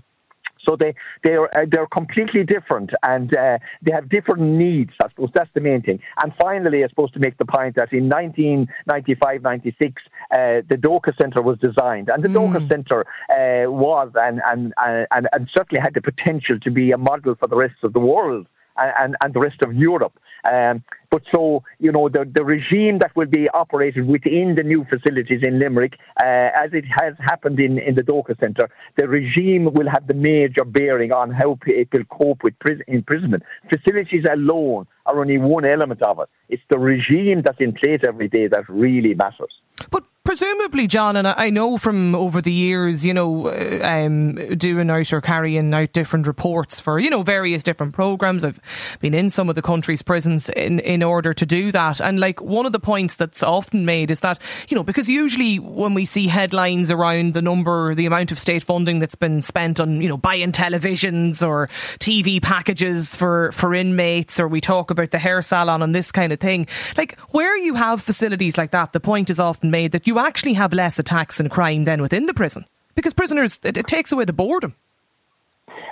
so 0.67 0.75
they 0.75 0.93
they 1.23 1.33
are 1.33 1.49
uh, 1.55 1.65
they're 1.69 1.87
completely 1.87 2.43
different, 2.43 2.91
and 3.07 3.35
uh, 3.35 3.57
they 3.81 3.93
have 3.93 4.09
different 4.09 4.41
needs. 4.41 4.91
I 5.03 5.09
suppose 5.09 5.29
that's 5.33 5.49
the 5.53 5.61
main 5.61 5.81
thing. 5.81 5.99
And 6.23 6.33
finally, 6.41 6.83
I 6.83 6.87
suppose 6.87 7.11
to 7.11 7.19
make 7.19 7.37
the 7.37 7.45
point 7.45 7.75
that 7.75 7.91
in 7.93 8.09
1995, 8.09 9.41
96, 9.41 10.03
uh, 10.31 10.37
the 10.69 10.77
Dóchas 10.77 11.15
Centre 11.21 11.41
was 11.41 11.57
designed, 11.59 12.09
and 12.09 12.23
the 12.23 12.29
mm. 12.29 12.35
Dóchas 12.35 12.69
Centre 12.69 13.05
uh, 13.29 13.71
was 13.71 14.11
and, 14.15 14.41
and 14.45 14.73
and 14.77 15.27
and 15.31 15.49
certainly 15.55 15.81
had 15.81 15.93
the 15.93 16.01
potential 16.01 16.59
to 16.59 16.71
be 16.71 16.91
a 16.91 16.97
model 16.97 17.35
for 17.35 17.47
the 17.47 17.55
rest 17.55 17.75
of 17.83 17.93
the 17.93 17.99
world 17.99 18.47
and, 18.77 19.15
and 19.23 19.33
the 19.33 19.39
rest 19.39 19.61
of 19.61 19.73
Europe. 19.73 20.13
Um, 20.51 20.83
but 21.15 21.23
so, 21.33 21.63
you 21.79 21.93
know, 21.93 22.09
the, 22.09 22.29
the 22.29 22.43
regime 22.43 22.99
that 22.99 23.15
will 23.15 23.25
be 23.27 23.47
operated 23.53 24.05
within 24.05 24.55
the 24.57 24.63
new 24.63 24.83
facilities 24.89 25.39
in 25.43 25.59
Limerick, 25.59 25.93
uh, 26.21 26.49
as 26.63 26.71
it 26.73 26.83
has 26.99 27.13
happened 27.21 27.57
in, 27.57 27.79
in 27.79 27.95
the 27.95 28.01
Dóchas 28.01 28.37
Centre, 28.41 28.69
the 28.97 29.07
regime 29.07 29.63
will 29.73 29.89
have 29.89 30.07
the 30.07 30.13
major 30.13 30.65
bearing 30.65 31.13
on 31.13 31.31
how 31.31 31.57
it 31.67 31.87
will 31.93 32.03
cope 32.11 32.43
with 32.43 32.59
prison, 32.59 32.83
imprisonment. 32.89 33.43
Facilities 33.69 34.25
alone 34.29 34.87
are 35.05 35.17
only 35.17 35.37
one 35.37 35.63
element 35.63 36.01
of 36.01 36.19
it. 36.19 36.27
It's 36.49 36.63
the 36.69 36.79
regime 36.79 37.43
that's 37.45 37.61
in 37.61 37.71
place 37.71 38.01
every 38.05 38.27
day 38.27 38.47
that 38.47 38.67
really 38.67 39.13
matters. 39.13 39.53
But 39.91 40.03
presumably, 40.23 40.87
John, 40.87 41.15
and 41.15 41.27
I 41.27 41.49
know 41.49 41.77
from 41.77 42.15
over 42.15 42.41
the 42.41 42.51
years, 42.51 43.05
you 43.05 43.13
know, 43.13 43.47
uh, 43.47 43.79
um, 43.83 44.35
doing 44.57 44.89
out 44.89 45.13
or 45.13 45.21
carrying 45.21 45.73
out 45.73 45.93
different 45.93 46.27
reports 46.27 46.79
for, 46.79 46.99
you 46.99 47.09
know, 47.09 47.23
various 47.23 47.61
different 47.61 47.93
programs. 47.93 48.43
I've 48.43 48.59
been 48.99 49.13
in 49.13 49.29
some 49.29 49.49
of 49.49 49.55
the 49.55 49.61
country's 49.61 50.01
prisons 50.01 50.49
in, 50.49 50.79
in 50.79 51.03
order 51.05 51.33
to 51.33 51.45
do 51.45 51.71
that. 51.71 52.01
And 52.01 52.19
like 52.19 52.41
one 52.41 52.65
of 52.65 52.71
the 52.71 52.79
points 52.79 53.15
that's 53.15 53.43
often 53.43 53.85
made 53.85 54.11
is 54.11 54.19
that, 54.19 54.39
you 54.67 54.75
know, 54.75 54.83
because 54.83 55.07
usually 55.07 55.59
when 55.59 55.93
we 55.93 56.05
see 56.05 56.27
headlines 56.27 56.91
around 56.91 57.33
the 57.33 57.41
number, 57.41 57.95
the 57.95 58.05
amount 58.05 58.31
of 58.31 58.39
state 58.39 58.63
funding 58.63 58.99
that's 58.99 59.15
been 59.15 59.41
spent 59.41 59.79
on, 59.79 60.01
you 60.01 60.09
know, 60.09 60.17
buying 60.17 60.51
televisions 60.51 61.45
or 61.45 61.69
TV 61.99 62.41
packages 62.41 63.15
for, 63.15 63.51
for 63.53 63.73
inmates, 63.73 64.39
or 64.39 64.47
we 64.47 64.59
talk 64.59 64.91
about 64.91 65.11
the 65.11 65.19
hair 65.19 65.41
salon 65.41 65.81
and 65.81 65.95
this 65.95 66.11
kind 66.11 66.33
of 66.33 66.39
thing, 66.39 66.67
like 66.97 67.17
where 67.29 67.55
you 67.57 67.75
have 67.75 68.01
facilities 68.01 68.57
like 68.57 68.71
that, 68.71 68.91
the 68.91 68.99
point 68.99 69.29
is 69.29 69.39
often 69.39 69.71
made 69.71 69.93
that 69.93 70.07
you 70.07 70.19
actually 70.19 70.53
have 70.53 70.73
less 70.73 70.99
attacks 70.99 71.39
and 71.39 71.51
crime 71.51 71.85
than 71.85 72.01
within 72.01 72.25
the 72.25 72.33
prison 72.33 72.65
because 72.95 73.13
prisoners, 73.13 73.59
it, 73.63 73.77
it 73.77 73.87
takes 73.87 74.11
away 74.11 74.25
the 74.25 74.33
boredom. 74.33 74.75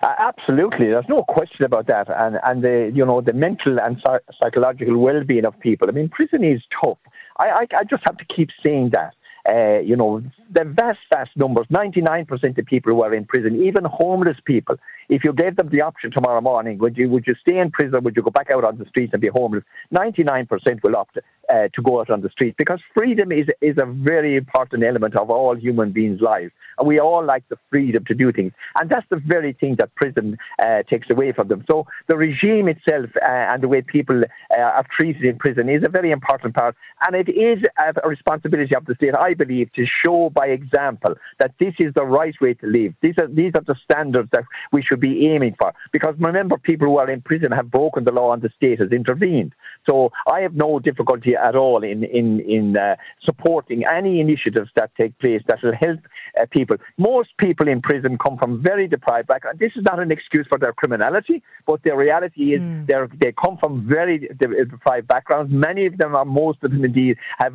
Uh, 0.04 0.16
absolutely, 0.20 0.88
there's 0.88 1.08
no 1.08 1.24
question 1.24 1.64
about 1.64 1.88
that, 1.88 2.08
and 2.10 2.38
and 2.44 2.62
the 2.62 2.92
you 2.94 3.06
know 3.06 3.22
the 3.22 3.32
mental 3.32 3.80
and 3.80 4.04
psychological 4.42 4.98
well-being 4.98 5.46
of 5.46 5.58
people. 5.62 5.88
I 5.88 5.94
mean, 5.94 6.10
prison 6.10 6.44
is 6.44 6.62
tough. 6.84 6.98
I, 7.40 7.46
I 7.50 7.68
I 7.80 7.84
just 7.90 8.04
have 8.06 8.18
to 8.18 8.26
keep 8.26 8.50
saying 8.66 8.92
that. 8.92 9.14
Uh, 9.50 9.80
you 9.80 9.96
know, 9.96 10.22
the 10.54 10.64
vast, 10.64 11.00
vast 11.14 11.32
numbers, 11.36 11.68
99% 11.68 12.58
of 12.58 12.66
people 12.66 12.94
who 12.94 13.04
are 13.04 13.14
in 13.14 13.26
prison, 13.26 13.62
even 13.62 13.84
homeless 13.84 14.38
people, 14.46 14.78
if 15.10 15.22
you 15.26 15.34
gave 15.34 15.58
them 15.58 15.68
the 15.70 15.82
option 15.82 16.12
tomorrow 16.12 16.40
morning, 16.40 16.78
would 16.78 16.96
you 16.98 17.10
would 17.10 17.26
you 17.28 17.36
stay 17.46 17.58
in 17.58 17.70
prison 17.72 18.04
would 18.04 18.16
you 18.16 18.24
go 18.24 18.32
back 18.32 18.50
out 18.50 18.64
on 18.64 18.78
the 18.78 18.86
streets 18.86 19.12
and 19.14 19.22
be 19.22 19.28
homeless? 19.28 19.64
99% 19.94 20.48
will 20.84 20.96
opt 20.96 21.18
uh, 21.54 21.68
to 21.74 21.82
go 21.82 22.00
out 22.00 22.10
on 22.10 22.22
the 22.22 22.30
streets 22.30 22.56
because 22.58 22.80
freedom 22.98 23.32
is, 23.32 23.48
is 23.62 23.76
a 23.80 23.86
very 23.86 24.36
important 24.36 24.84
element 24.84 25.16
of 25.16 25.30
all 25.30 25.56
human 25.56 25.92
beings' 25.92 26.22
lives. 26.22 26.52
And 26.78 26.88
we 26.88 27.00
all 27.00 27.24
like 27.24 27.44
the 27.50 27.58
freedom 27.70 28.04
to 28.06 28.16
do 28.16 28.32
things. 28.32 28.52
And 28.80 28.90
that's 28.90 29.06
the 29.10 29.22
very 29.26 29.54
thing 29.54 29.76
that 29.80 29.94
prison 29.96 30.38
uh, 30.64 30.84
takes 30.90 31.08
away 31.12 31.32
from 31.32 31.48
them. 31.48 31.64
So 31.70 31.86
the 32.08 32.18
regime 32.18 32.68
itself 32.68 33.10
uh, 33.22 33.54
and 33.54 33.62
the 33.62 33.68
way 33.68 33.82
people 33.82 34.24
uh, 34.24 34.62
are 34.62 34.86
treated 35.00 35.24
in 35.24 35.38
prison 35.38 35.70
is 35.70 35.84
a 35.86 35.90
very 35.90 36.12
important 36.12 36.56
part. 36.56 36.76
And 37.06 37.16
it 37.16 37.30
is 37.30 37.60
a 37.78 38.08
responsibility 38.08 38.76
of 38.76 38.86
the 38.86 38.96
state, 38.96 39.14
I 39.14 39.34
believe, 39.36 39.72
to 39.74 39.86
show 40.04 40.32
by 40.34 40.48
example 40.48 41.16
that 41.40 41.54
this 41.60 41.74
is 41.80 41.94
the 41.96 42.06
right 42.06 42.34
way 42.42 42.56
to 42.56 42.66
live. 42.66 42.94
These 43.02 43.16
are, 43.20 43.28
these 43.28 43.52
are 43.56 43.64
the 43.66 43.76
standards 43.84 44.30
that 44.32 44.46
we 44.72 44.82
should 44.82 45.00
be 45.00 45.28
aiming 45.28 45.56
for. 45.60 45.74
Because 45.92 46.16
remember, 46.18 46.58
people 46.58 46.88
who 46.88 46.98
are 46.98 47.10
in 47.10 47.22
prison 47.22 47.52
have 47.52 47.70
broken 47.70 48.06
the 48.06 48.12
law 48.12 48.34
and 48.34 48.42
the 48.42 48.50
state 48.56 48.80
has 48.80 48.92
intervened. 48.92 49.54
So 49.88 50.12
I 50.32 50.42
have 50.42 50.56
no 50.56 50.80
difficulty 50.80 51.36
at 51.44 51.56
all 51.56 51.84
in 51.84 52.04
in 52.04 52.40
in 52.42 52.78
uh, 52.78 52.96
supporting 53.24 53.84
any 53.86 54.20
initiatives 54.20 54.70
that 54.76 54.90
take 54.96 55.18
place 55.20 55.42
that 55.48 55.60
will 55.64 55.78
help 55.80 56.00
uh, 56.40 56.46
people. 56.52 56.78
Most 56.98 57.30
people 57.38 57.68
in 57.68 57.82
prison 57.82 58.18
come 58.18 58.38
from 58.38 58.62
very 58.62 58.88
deprived 58.88 59.28
backgrounds. 59.28 59.60
This 59.60 59.74
is 59.76 59.84
not 59.84 60.00
an 60.00 60.12
excuse 60.12 60.48
for 60.50 60.58
their 60.58 60.74
criminality, 60.74 61.44
but 61.68 61.84
the 61.84 61.96
reality 61.96 62.54
is 62.56 62.62
mm. 62.62 62.88
they 62.88 62.96
they 63.24 63.34
come 63.44 63.58
from 63.58 63.88
very 63.88 64.30
deprived 64.40 65.08
backgrounds. 65.08 65.52
Many 65.54 65.86
of 65.86 65.98
them, 65.98 66.16
are 66.16 66.26
most 66.26 66.60
of 66.64 66.72
them 66.72 66.84
indeed, 66.86 67.18
have 67.40 67.54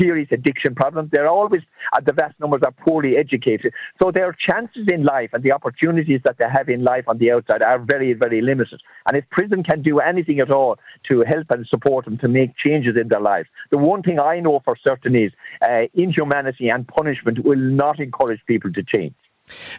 serious 0.00 0.28
addiction 0.30 0.74
problems. 0.74 1.10
They're 1.12 1.28
always, 1.28 1.62
uh, 1.92 2.00
the 2.04 2.12
vast 2.12 2.38
numbers 2.40 2.62
are 2.64 2.72
poorly 2.86 3.16
educated. 3.16 3.72
So 4.02 4.10
their 4.10 4.36
chances 4.48 4.86
in 4.92 5.04
life 5.04 5.30
and 5.32 5.42
the 5.42 5.52
opportunities 5.52 6.20
that 6.24 6.36
they 6.38 6.48
have 6.50 6.68
in 6.68 6.84
life 6.84 7.04
on 7.08 7.18
the 7.18 7.32
outside 7.32 7.62
are 7.62 7.78
very, 7.78 8.12
very 8.12 8.40
limited. 8.40 8.80
And 9.06 9.16
if 9.16 9.28
prison 9.30 9.62
can 9.62 9.82
do 9.82 10.00
anything 10.00 10.40
at 10.40 10.50
all 10.50 10.78
to 11.08 11.24
help 11.26 11.46
and 11.50 11.66
support 11.66 12.04
them 12.04 12.18
to 12.18 12.28
make 12.28 12.56
changes 12.56 12.96
in 13.00 13.08
their 13.14 13.22
lives, 13.22 13.48
the 13.70 13.78
one 13.78 14.02
thing 14.02 14.18
I 14.18 14.40
know 14.40 14.60
for 14.64 14.76
certain 14.86 15.14
is 15.14 15.32
uh, 15.66 15.86
inhumanity 15.94 16.68
and 16.68 16.86
punishment 16.86 17.44
will 17.44 17.58
not 17.58 18.00
encourage 18.00 18.40
people 18.46 18.72
to 18.72 18.82
change. 18.82 19.14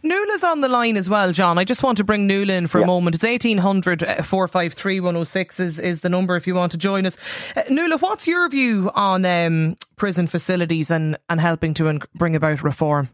Nuala's 0.04 0.44
on 0.44 0.62
the 0.62 0.68
line 0.68 0.96
as 0.96 1.10
well, 1.10 1.32
John. 1.32 1.58
I 1.58 1.64
just 1.64 1.82
want 1.82 1.98
to 1.98 2.04
bring 2.04 2.28
Nuala 2.28 2.54
in 2.54 2.68
for 2.68 2.80
yeah. 2.80 2.84
a 2.84 2.88
moment. 2.88 3.16
It's 3.16 3.24
1800 3.24 4.04
uh, 4.04 4.22
453 4.22 5.00
106 5.00 5.60
is, 5.60 5.80
is 5.80 6.02
the 6.02 6.10
number 6.10 6.36
if 6.36 6.46
you 6.46 6.54
want 6.54 6.72
to 6.74 6.78
join 6.78 7.06
us. 7.06 7.18
Uh, 7.56 7.64
Nuala, 7.70 7.98
what's 7.98 8.28
your 8.28 8.48
view 8.50 8.92
on 8.94 9.26
um, 9.26 9.76
prison 9.96 10.28
facilities 10.28 10.92
and, 10.92 11.18
and 11.30 11.42
helping 11.42 11.74
to 11.76 11.90
un- 11.90 12.02
bring 12.14 12.36
about 12.36 12.64
reform? 12.64 13.10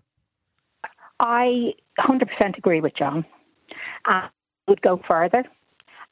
I 1.19 1.73
100% 1.99 2.57
agree 2.57 2.81
with 2.81 2.95
John. 2.97 3.25
I 4.05 4.27
would 4.67 4.81
go 4.81 4.99
further 5.07 5.45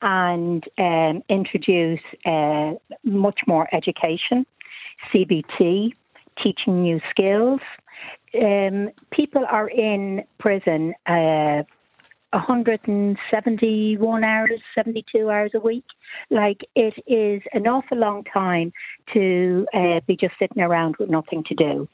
and 0.01 0.63
um, 0.77 1.23
introduce 1.29 1.99
uh, 2.25 2.73
much 3.03 3.41
more 3.47 3.67
education, 3.73 4.45
CBT, 5.13 5.93
teaching 6.41 6.81
new 6.81 6.99
skills. 7.09 7.59
Um, 8.39 8.89
people 9.11 9.43
are 9.49 9.67
in 9.67 10.23
prison 10.39 10.93
uh, 11.05 11.63
171 12.31 14.23
hours, 14.23 14.61
72 14.75 15.29
hours 15.29 15.51
a 15.55 15.59
week. 15.59 15.85
Like 16.29 16.61
it 16.75 16.93
is 17.07 17.41
an 17.53 17.67
awful 17.67 17.97
long 17.97 18.23
time 18.23 18.71
to 19.13 19.65
uh, 19.73 19.99
be 20.07 20.15
just 20.15 20.33
sitting 20.39 20.61
around 20.61 20.97
with 20.97 21.09
nothing 21.09 21.43
to 21.45 21.55
do. 21.55 21.87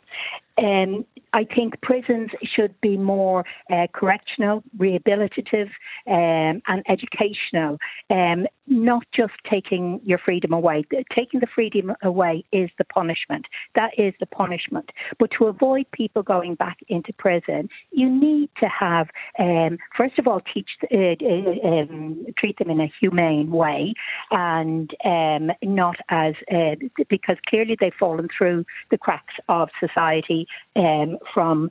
Um, 0.58 1.06
I 1.34 1.44
think 1.44 1.82
prisons 1.82 2.30
should 2.44 2.80
be 2.80 2.96
more 2.96 3.44
uh, 3.70 3.88
correctional, 3.94 4.64
rehabilitative, 4.78 5.70
um, 6.08 6.62
and 6.68 6.82
educational, 6.88 7.78
um, 8.10 8.48
not 8.68 9.04
just 9.14 9.34
taking 9.50 10.00
your 10.06 10.18
freedom 10.18 10.54
away. 10.54 10.86
Taking 11.14 11.42
the 11.42 11.48
freedom 11.54 11.94
away 12.02 12.46
is 12.54 12.70
the 12.78 12.86
punishment. 12.86 13.48
That 13.76 13.92
is 13.98 14.14
the 14.22 14.26
punishment. 14.28 14.92
But 15.20 15.32
to 15.38 15.46
avoid 15.46 15.92
people 15.92 16.24
going 16.24 16.56
back 16.56 16.78
into 16.88 17.12
prison, 17.12 17.68
you 17.92 18.10
need 18.10 18.50
to 18.62 18.68
have, 18.68 19.10
um, 19.38 19.78
first 19.98 20.18
of 20.18 20.28
all, 20.28 20.42
teach, 20.54 20.70
uh, 20.90 20.98
uh, 20.98 21.68
um, 21.68 22.28
treat 22.38 22.58
them 22.60 22.70
in 22.70 22.80
a 22.80 22.92
humane 23.00 23.52
way, 23.52 23.94
and 24.32 24.92
um, 25.04 25.52
not 25.64 25.98
as 26.10 26.34
uh, 26.52 26.76
because 27.10 27.38
clearly 27.48 27.78
they've 27.80 27.94
fallen 28.00 28.28
through 28.36 28.66
the 28.92 28.98
cracks 28.98 29.34
of 29.50 29.70
society 29.80 30.48
um, 30.76 31.18
from 31.34 31.70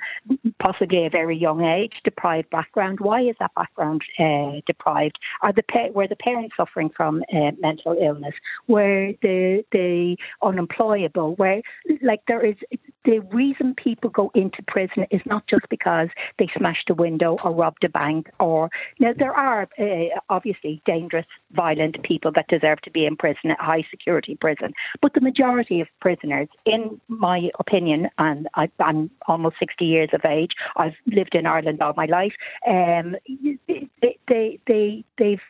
possibly 0.59 1.07
a 1.07 1.11
very 1.11 1.37
young 1.37 1.63
age, 1.65 1.93
deprived 2.05 2.51
background. 2.51 3.01
Why 3.01 3.23
is 3.23 3.37
that 3.41 3.55
background 3.55 4.03
uh, 4.19 4.61
deprived? 4.67 5.19
Are 5.43 5.53
the 5.53 5.63
pa- 5.63 5.93
were 5.95 6.09
the 6.09 6.17
parents 6.17 6.55
suffering 6.57 6.91
from 6.97 7.23
uh, 7.33 7.53
mental 7.61 7.97
illness? 8.01 8.35
Were 8.69 9.13
the 9.23 9.65
the 9.73 10.17
unemployable? 10.43 11.35
Where 11.37 11.63
like 12.03 12.23
there 12.29 12.45
is 12.45 12.57
the 13.05 13.21
reason 13.33 13.75
people 13.75 14.11
go 14.11 14.31
into 14.35 14.63
prison 14.67 15.07
is 15.11 15.21
not 15.27 15.47
just 15.47 15.69
because 15.69 16.09
they 16.39 16.49
smashed 16.57 16.91
a 16.91 16.95
window 16.95 17.37
or 17.45 17.53
robbed 17.53 17.85
a 17.85 17.89
bank 17.89 18.31
or 18.41 18.71
now 18.99 19.13
there 19.17 19.35
are 19.35 19.69
uh, 19.79 20.19
obviously 20.29 20.83
dangerous 20.87 21.27
violent 21.53 22.03
people 22.03 22.33
that 22.35 22.49
deserve 22.49 22.81
to 22.83 22.91
be 22.91 23.07
in 23.07 23.17
prison 23.17 23.51
a 23.51 23.63
high 23.63 23.85
security 23.91 24.37
prison 24.41 24.73
but 25.01 25.13
the 25.15 25.21
majority 25.21 25.81
of 25.81 25.89
prisoners 26.01 26.49
in 26.67 27.01
my 27.09 27.51
opinion 27.59 28.09
and 28.19 28.49
I, 28.55 28.69
am 28.81 29.11
almost 29.29 29.57
60 29.59 29.85
years 29.85 30.11
of 30.13 30.25
age 30.25 30.53
I've 30.77 30.95
lived 31.07 31.35
in 31.35 31.47
Ireland 31.47 31.81
all 31.81 31.95
my 31.97 32.07
life 32.07 32.33
um, 32.67 33.17
they, 33.69 34.19
they, 34.29 34.59
they, 34.67 35.05
they've 35.19 35.41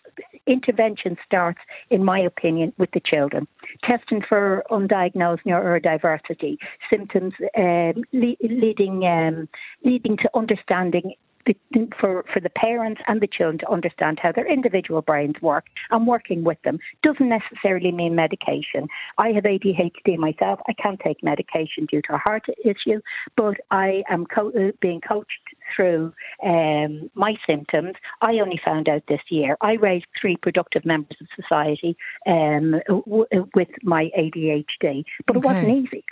intervention 0.47 1.17
starts, 1.25 1.59
in 1.91 2.05
my 2.05 2.19
opinion, 2.19 2.73
with 2.79 2.91
the 2.93 3.01
children. 3.05 3.47
Testing 3.83 4.23
for 4.27 4.63
undiagnosed 4.71 5.45
neurodiversity, 5.47 6.57
symptoms 6.91 7.33
um, 7.57 8.05
le- 8.13 8.37
leading 8.43 9.05
um, 9.05 9.49
leading 9.85 10.17
to 10.19 10.31
understanding 10.35 11.15
the, 11.47 11.55
for, 12.01 12.25
for 12.33 12.41
the 12.41 12.51
parents 12.51 13.01
and 13.07 13.21
the 13.21 13.27
children 13.27 13.59
to 13.59 13.71
understand 13.71 14.19
how 14.23 14.33
their 14.33 14.51
individual 14.51 15.03
brains 15.03 15.35
work 15.43 15.67
and 15.91 16.07
working 16.07 16.45
with 16.45 16.59
them 16.63 16.79
doesn't 17.03 17.29
necessarily 17.29 17.93
mean 17.93 18.15
medication. 18.15 18.89
I 19.19 19.29
have 19.29 19.45
ADHD 19.45 20.17
myself. 20.17 20.61
I 20.69 20.73
can't 20.75 21.01
take 21.01 21.23
medication 21.23 21.87
due 21.87 22.03
to 22.03 22.15
a 22.15 22.19
heart 22.19 22.45
issue, 22.65 23.01
but 23.37 23.57
I 23.71 24.03
am 24.09 24.27
co- 24.27 24.51
uh, 24.51 24.73
being 24.81 25.01
coached 25.01 25.31
through 25.75 26.13
um, 26.45 27.11
my 27.15 27.35
symptoms. 27.47 27.95
I 28.21 28.33
only 28.35 28.61
found 28.65 28.89
out 28.89 29.03
this 29.09 29.21
year. 29.31 29.57
I 29.61 29.73
raised 29.73 30.07
three 30.21 30.37
productive 30.37 30.85
members 30.85 31.17
of 31.21 31.27
society 31.37 31.97
um, 32.27 32.81
w- 32.89 33.27
with 33.55 33.69
my 33.83 34.11
ADHD, 34.19 35.05
but 35.27 35.37
okay. 35.37 35.39
it 35.39 35.53
wasn't 35.53 35.87
easy. 35.87 36.05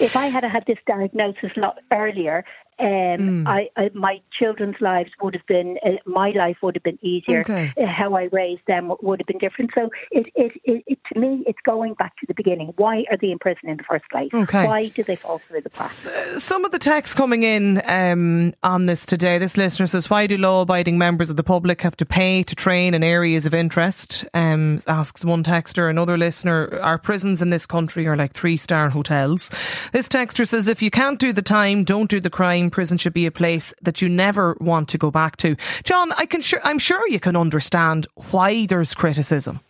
If 0.00 0.16
I 0.16 0.26
had 0.26 0.44
had 0.44 0.64
this 0.66 0.78
diagnosis 0.86 1.52
a 1.56 1.60
lot 1.60 1.78
earlier, 1.92 2.44
um, 2.78 3.44
mm. 3.44 3.46
I, 3.46 3.68
I, 3.76 3.90
my 3.94 4.20
children's 4.38 4.76
lives 4.80 5.10
would 5.22 5.34
have 5.34 5.46
been, 5.46 5.78
uh, 5.84 5.90
my 6.06 6.30
life 6.30 6.56
would 6.62 6.74
have 6.76 6.82
been 6.82 6.98
easier. 7.02 7.40
Okay. 7.40 7.72
Uh, 7.76 7.86
how 7.86 8.14
I 8.14 8.28
raised 8.32 8.66
them 8.66 8.92
would 9.02 9.20
have 9.20 9.26
been 9.26 9.38
different. 9.38 9.70
So 9.74 9.90
it, 10.10 10.26
it, 10.34 10.52
it, 10.64 10.84
it, 10.86 10.98
to 11.12 11.20
me, 11.20 11.44
it's 11.46 11.58
going 11.64 11.94
back 11.94 12.16
to 12.18 12.26
the 12.26 12.34
beginning. 12.34 12.72
Why 12.76 13.04
are 13.10 13.16
they 13.16 13.30
in 13.30 13.38
prison 13.38 13.68
in 13.68 13.76
the 13.76 13.84
first 13.84 14.04
place? 14.10 14.30
Okay. 14.32 14.66
Why 14.66 14.88
do 14.88 15.02
they 15.02 15.16
fall 15.16 15.38
through 15.38 15.62
the 15.62 15.70
cracks? 15.70 16.06
S- 16.06 16.42
some 16.42 16.64
of 16.64 16.72
the 16.72 16.78
text 16.78 17.16
coming 17.16 17.42
in 17.42 17.82
um, 17.88 18.54
on 18.62 18.86
this 18.86 19.06
today, 19.06 19.38
this 19.38 19.56
listener 19.56 19.86
says, 19.86 20.10
why 20.10 20.26
do 20.26 20.36
law-abiding 20.36 20.98
members 20.98 21.30
of 21.30 21.36
the 21.36 21.44
public 21.44 21.82
have 21.82 21.96
to 21.98 22.06
pay 22.06 22.42
to 22.42 22.54
train 22.54 22.94
in 22.94 23.02
areas 23.02 23.46
of 23.46 23.54
interest? 23.54 24.24
Um, 24.34 24.80
asks 24.86 25.24
one 25.24 25.44
texter. 25.44 25.88
Another 25.88 26.18
listener, 26.18 26.78
our 26.80 26.98
prisons 26.98 27.42
in 27.42 27.50
this 27.50 27.66
country 27.66 28.06
are 28.06 28.16
like 28.16 28.32
three-star 28.32 28.90
hotels. 28.90 29.50
This 29.92 30.08
texter 30.08 30.46
says, 30.46 30.68
if 30.68 30.82
you 30.82 30.90
can't 30.90 31.18
do 31.18 31.32
the 31.32 31.42
time, 31.42 31.84
don't 31.84 32.10
do 32.10 32.20
the 32.20 32.30
crime 32.30 32.63
prison 32.70 32.98
should 32.98 33.14
be 33.14 33.26
a 33.26 33.30
place 33.30 33.74
that 33.82 34.00
you 34.02 34.08
never 34.08 34.56
want 34.60 34.88
to 34.90 34.98
go 34.98 35.10
back 35.10 35.36
to. 35.38 35.56
John, 35.84 36.12
I 36.12 36.26
can 36.26 36.40
sure, 36.40 36.60
I'm 36.64 36.78
sure 36.78 37.08
you 37.08 37.20
can 37.20 37.36
understand 37.36 38.06
why 38.30 38.66
there's 38.66 38.94
criticism. 38.94 39.60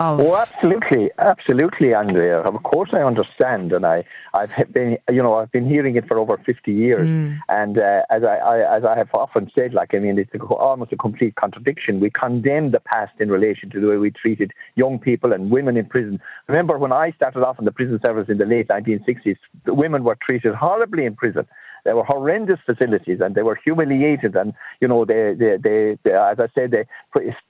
Of... 0.00 0.20
Oh, 0.20 0.36
absolutely, 0.36 1.10
absolutely, 1.18 1.92
Andrea. 1.92 2.38
Of 2.38 2.62
course, 2.62 2.90
I 2.92 2.98
understand, 2.98 3.72
and 3.72 3.84
I, 3.84 4.04
I've 4.32 4.50
been, 4.72 4.96
you 5.10 5.22
know, 5.22 5.34
I've 5.34 5.50
been 5.50 5.68
hearing 5.68 5.96
it 5.96 6.06
for 6.06 6.18
over 6.18 6.36
fifty 6.46 6.72
years, 6.72 7.08
mm. 7.08 7.36
and 7.48 7.78
uh, 7.78 8.02
as 8.08 8.22
I, 8.22 8.36
I, 8.36 8.76
as 8.76 8.84
I 8.84 8.96
have 8.96 9.08
often 9.12 9.50
said, 9.56 9.74
like 9.74 9.94
I 9.94 9.98
mean, 9.98 10.16
it's 10.16 10.32
a, 10.34 10.38
almost 10.38 10.92
a 10.92 10.96
complete 10.96 11.34
contradiction. 11.34 11.98
We 11.98 12.10
condemn 12.10 12.70
the 12.70 12.78
past 12.78 13.14
in 13.18 13.28
relation 13.28 13.70
to 13.70 13.80
the 13.80 13.88
way 13.88 13.96
we 13.96 14.12
treated 14.12 14.52
young 14.76 15.00
people 15.00 15.32
and 15.32 15.50
women 15.50 15.76
in 15.76 15.86
prison. 15.86 16.20
Remember 16.46 16.78
when 16.78 16.92
I 16.92 17.10
started 17.12 17.44
off 17.44 17.58
in 17.58 17.64
the 17.64 17.72
prison 17.72 17.98
service 18.06 18.28
in 18.28 18.38
the 18.38 18.46
late 18.46 18.68
1960s, 18.68 19.36
women 19.66 20.04
were 20.04 20.16
treated 20.24 20.54
horribly 20.54 21.06
in 21.06 21.16
prison 21.16 21.44
They 21.84 21.92
were 21.92 22.04
horrendous 22.04 22.58
facilities, 22.64 23.20
and 23.20 23.34
they 23.34 23.42
were 23.42 23.58
humiliated. 23.62 24.36
And 24.36 24.52
you 24.80 24.88
know, 24.88 25.04
they, 25.04 25.34
they, 25.38 25.56
they, 25.62 25.98
they 26.04 26.12
as 26.12 26.38
I 26.38 26.48
said, 26.54 26.70
they 26.72 26.84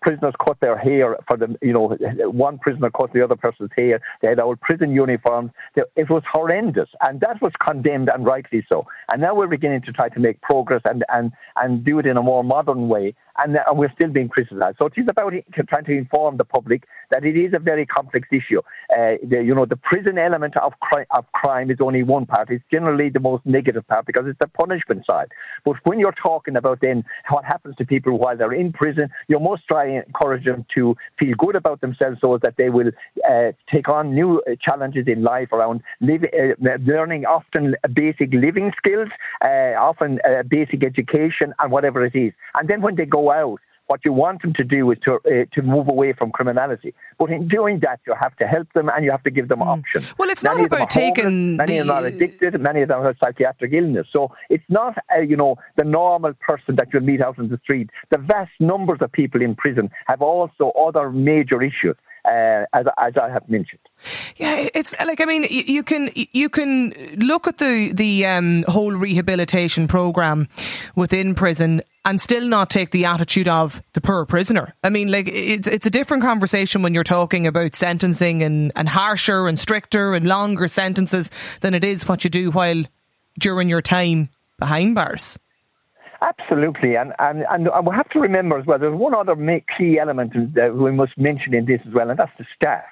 prisoners 0.02 0.34
cut 0.44 0.58
their 0.60 0.78
hair 0.78 1.16
for 1.28 1.36
them. 1.36 1.56
You 1.62 1.72
know, 1.72 1.96
one 2.30 2.58
prisoner 2.58 2.90
cut 2.90 3.12
the 3.12 3.22
other 3.22 3.36
person's 3.36 3.70
hair. 3.76 4.00
They 4.22 4.28
had 4.28 4.40
old 4.40 4.60
prison 4.60 4.92
uniforms. 4.92 5.50
It 5.76 6.10
was 6.10 6.22
horrendous, 6.32 6.88
and 7.02 7.20
that 7.20 7.40
was 7.40 7.52
condemned, 7.66 8.08
and 8.12 8.24
rightly 8.24 8.64
so. 8.70 8.86
And 9.12 9.22
now 9.22 9.34
we're 9.34 9.48
beginning 9.48 9.82
to 9.82 9.92
try 9.92 10.08
to 10.08 10.20
make 10.20 10.40
progress 10.42 10.82
and 10.88 11.04
and 11.08 11.32
and 11.56 11.84
do 11.84 11.98
it 11.98 12.06
in 12.06 12.16
a 12.16 12.22
more 12.22 12.44
modern 12.44 12.88
way 12.88 13.14
and, 13.38 13.56
and 13.56 13.78
we're 13.78 13.92
still 13.92 14.10
being 14.10 14.28
criticised. 14.28 14.76
So 14.78 14.86
it 14.86 14.94
is 14.96 15.06
about 15.08 15.32
trying 15.68 15.84
to 15.84 15.92
inform 15.92 16.36
the 16.36 16.44
public 16.44 16.84
that 17.10 17.24
it 17.24 17.36
is 17.36 17.52
a 17.54 17.58
very 17.58 17.86
complex 17.86 18.28
issue. 18.32 18.60
Uh, 18.90 19.16
the, 19.26 19.42
you 19.44 19.54
know, 19.54 19.64
the 19.64 19.76
prison 19.76 20.18
element 20.18 20.56
of, 20.56 20.72
cri- 20.80 21.06
of 21.10 21.24
crime 21.32 21.70
is 21.70 21.78
only 21.80 22.02
one 22.02 22.26
part. 22.26 22.50
It's 22.50 22.64
generally 22.70 23.08
the 23.08 23.20
most 23.20 23.44
negative 23.46 23.86
part 23.88 24.06
because 24.06 24.24
it's 24.26 24.38
the 24.40 24.48
punishment 24.48 25.04
side. 25.10 25.28
But 25.64 25.76
when 25.84 25.98
you're 25.98 26.14
talking 26.22 26.56
about 26.56 26.80
then 26.82 27.04
what 27.30 27.44
happens 27.44 27.76
to 27.76 27.86
people 27.86 28.18
while 28.18 28.36
they're 28.36 28.52
in 28.52 28.72
prison, 28.72 29.08
you 29.28 29.38
must 29.38 29.66
try 29.66 29.86
and 29.86 30.04
encourage 30.04 30.44
them 30.44 30.66
to 30.74 30.96
feel 31.18 31.34
good 31.38 31.56
about 31.56 31.80
themselves 31.80 32.18
so 32.20 32.38
that 32.42 32.54
they 32.56 32.70
will 32.70 32.90
uh, 33.28 33.52
take 33.72 33.88
on 33.88 34.14
new 34.14 34.40
uh, 34.40 34.54
challenges 34.60 35.06
in 35.06 35.22
life 35.22 35.52
around 35.52 35.82
live, 36.00 36.24
uh, 36.24 36.68
learning 36.84 37.24
often 37.24 37.74
basic 37.94 38.32
living 38.32 38.72
skills, 38.76 39.08
uh, 39.44 39.74
often 39.78 40.18
uh, 40.28 40.42
basic 40.48 40.84
education 40.84 41.54
and 41.58 41.72
whatever 41.72 42.04
it 42.04 42.14
is. 42.14 42.32
And 42.58 42.68
then 42.68 42.82
when 42.82 42.96
they 42.96 43.06
go 43.06 43.27
out, 43.30 43.60
what 43.88 44.04
you 44.04 44.12
want 44.12 44.42
them 44.42 44.52
to 44.54 44.64
do 44.64 44.90
is 44.90 44.98
to 45.04 45.14
uh, 45.14 45.44
to 45.54 45.62
move 45.62 45.88
away 45.88 46.12
from 46.12 46.30
criminality. 46.30 46.94
But 47.18 47.30
in 47.30 47.48
doing 47.48 47.80
that, 47.80 48.00
you 48.06 48.14
have 48.20 48.36
to 48.36 48.46
help 48.46 48.70
them 48.74 48.88
and 48.90 49.04
you 49.04 49.10
have 49.10 49.22
to 49.24 49.30
give 49.30 49.48
them 49.48 49.60
mm. 49.60 49.66
options. 49.66 50.14
Well, 50.18 50.28
it's 50.28 50.44
many 50.44 50.62
not 50.62 50.66
about 50.66 50.90
taking. 50.90 51.56
Many 51.56 51.74
the... 51.74 51.80
are 51.80 51.84
not 51.86 52.04
addicted. 52.04 52.60
Many 52.60 52.82
of 52.82 52.88
them 52.88 53.02
have 53.02 53.16
psychiatric 53.22 53.72
illness. 53.72 54.06
So 54.12 54.30
it's 54.50 54.64
not, 54.68 54.96
uh, 55.16 55.20
you 55.20 55.36
know, 55.36 55.56
the 55.76 55.84
normal 55.84 56.34
person 56.34 56.76
that 56.76 56.88
you 56.92 57.00
meet 57.00 57.22
out 57.22 57.38
in 57.38 57.48
the 57.48 57.58
street. 57.64 57.88
The 58.10 58.18
vast 58.18 58.52
numbers 58.60 58.98
of 59.00 59.10
people 59.10 59.40
in 59.40 59.54
prison 59.56 59.90
have 60.06 60.20
also 60.22 60.70
other 60.78 61.10
major 61.10 61.62
issues 61.62 61.96
uh, 62.28 62.66
as, 62.72 62.86
as 62.98 63.14
I 63.16 63.30
have 63.30 63.48
mentioned. 63.48 63.80
Yeah, 64.36 64.68
it's 64.74 64.94
like 65.04 65.20
I 65.20 65.24
mean, 65.24 65.46
you 65.50 65.82
can 65.82 66.10
you 66.14 66.48
can 66.48 66.92
look 67.16 67.46
at 67.46 67.58
the 67.58 67.92
the 67.92 68.26
um, 68.26 68.64
whole 68.68 68.92
rehabilitation 68.92 69.88
program 69.88 70.48
within 70.94 71.34
prison 71.34 71.82
and 72.04 72.20
still 72.20 72.46
not 72.46 72.70
take 72.70 72.90
the 72.90 73.04
attitude 73.04 73.48
of 73.48 73.82
the 73.94 74.00
poor 74.00 74.24
prisoner. 74.24 74.74
I 74.84 74.90
mean, 74.90 75.10
like 75.10 75.28
it's 75.28 75.66
it's 75.66 75.86
a 75.86 75.90
different 75.90 76.22
conversation 76.22 76.82
when 76.82 76.94
you're 76.94 77.04
talking 77.04 77.46
about 77.46 77.74
sentencing 77.74 78.42
and, 78.42 78.72
and 78.76 78.88
harsher 78.88 79.48
and 79.48 79.58
stricter 79.58 80.14
and 80.14 80.26
longer 80.26 80.68
sentences 80.68 81.30
than 81.60 81.74
it 81.74 81.84
is 81.84 82.06
what 82.06 82.24
you 82.24 82.30
do 82.30 82.50
while 82.50 82.84
during 83.38 83.68
your 83.68 83.82
time 83.82 84.28
behind 84.58 84.94
bars. 84.94 85.38
Absolutely, 86.20 86.96
and, 86.96 87.12
and 87.20 87.44
and 87.48 87.68
we 87.86 87.94
have 87.94 88.08
to 88.10 88.18
remember 88.18 88.58
as 88.58 88.66
well. 88.66 88.78
There's 88.78 88.94
one 88.94 89.14
other 89.14 89.36
key 89.76 90.00
element 90.00 90.54
that 90.54 90.74
we 90.74 90.90
must 90.90 91.16
mention 91.16 91.54
in 91.54 91.64
this 91.66 91.82
as 91.86 91.94
well, 91.94 92.10
and 92.10 92.18
that's 92.18 92.36
the 92.38 92.44
staff. 92.56 92.84